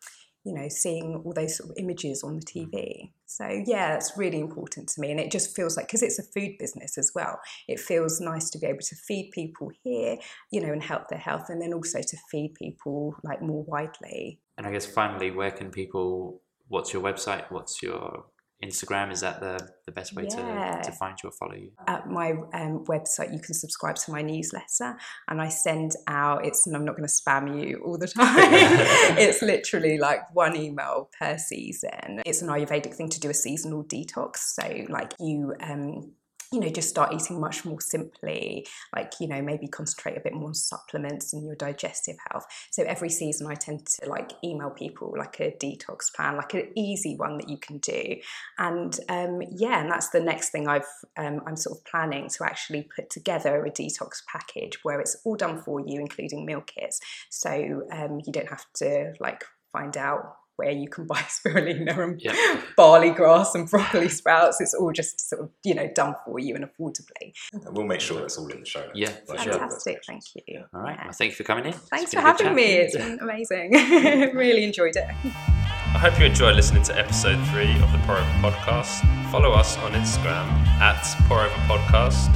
[0.44, 3.10] you know, seeing all those sort of images on the TV.
[3.24, 5.10] So, yeah, it's really important to me.
[5.10, 8.50] And it just feels like, because it's a food business as well, it feels nice
[8.50, 10.18] to be able to feed people here,
[10.52, 14.38] you know, and help their health, and then also to feed people like more widely.
[14.56, 17.44] And I guess finally, where can people what's your website?
[17.50, 18.26] What's your
[18.64, 19.12] Instagram?
[19.12, 20.80] Is that the, the best way yeah.
[20.82, 21.70] to, to find you or follow you?
[21.86, 24.96] At my um, website, you can subscribe to my newsletter,
[25.28, 26.44] and I send out.
[26.44, 28.26] It's and I'm not going to spam you all the time.
[29.18, 32.22] it's literally like one email per season.
[32.24, 34.36] It's an Ayurvedic thing to do a seasonal detox.
[34.38, 36.12] So like you um,
[36.52, 40.34] you know, just start eating much more simply, like, you know, maybe concentrate a bit
[40.34, 42.46] more on supplements and your digestive health.
[42.70, 46.70] So every season I tend to like email people like a detox plan, like an
[46.76, 48.16] easy one that you can do.
[48.58, 50.86] And um, yeah, and that's the next thing I've,
[51.16, 55.36] um, I'm sort of planning to actually put together a detox package where it's all
[55.36, 57.00] done for you, including meal kits.
[57.30, 62.20] So um, you don't have to like find out where you can buy spirulina and
[62.20, 62.34] yep.
[62.76, 64.60] barley grass and broccoli sprouts.
[64.60, 67.32] It's all just sort of, you know, done for you and affordably.
[67.52, 68.92] And we'll make sure that's all in the show notes.
[68.94, 70.02] Yeah, fantastic.
[70.06, 70.64] Thank you.
[70.74, 70.98] All right.
[71.04, 71.72] Well, thank you for coming in.
[71.72, 72.64] Thanks for having me.
[72.64, 73.72] It's been amazing.
[74.34, 75.04] really enjoyed it.
[75.04, 79.30] I hope you enjoyed listening to episode three of the Pour Over Podcast.
[79.30, 80.46] Follow us on Instagram
[80.80, 82.32] at Pour Over Podcast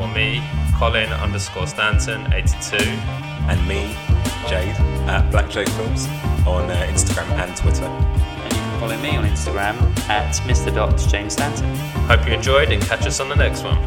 [0.00, 0.42] or me,
[0.76, 2.76] Colin underscore Stanton 82.
[3.46, 3.94] And me,
[4.48, 6.06] Jade at Black Jade Films
[6.46, 7.84] on uh, Instagram and Twitter.
[7.84, 9.76] And you can follow me on Instagram
[10.08, 11.10] at Mr.
[11.10, 11.74] James Stanton.
[12.06, 13.78] Hope you enjoyed and catch us on the next one.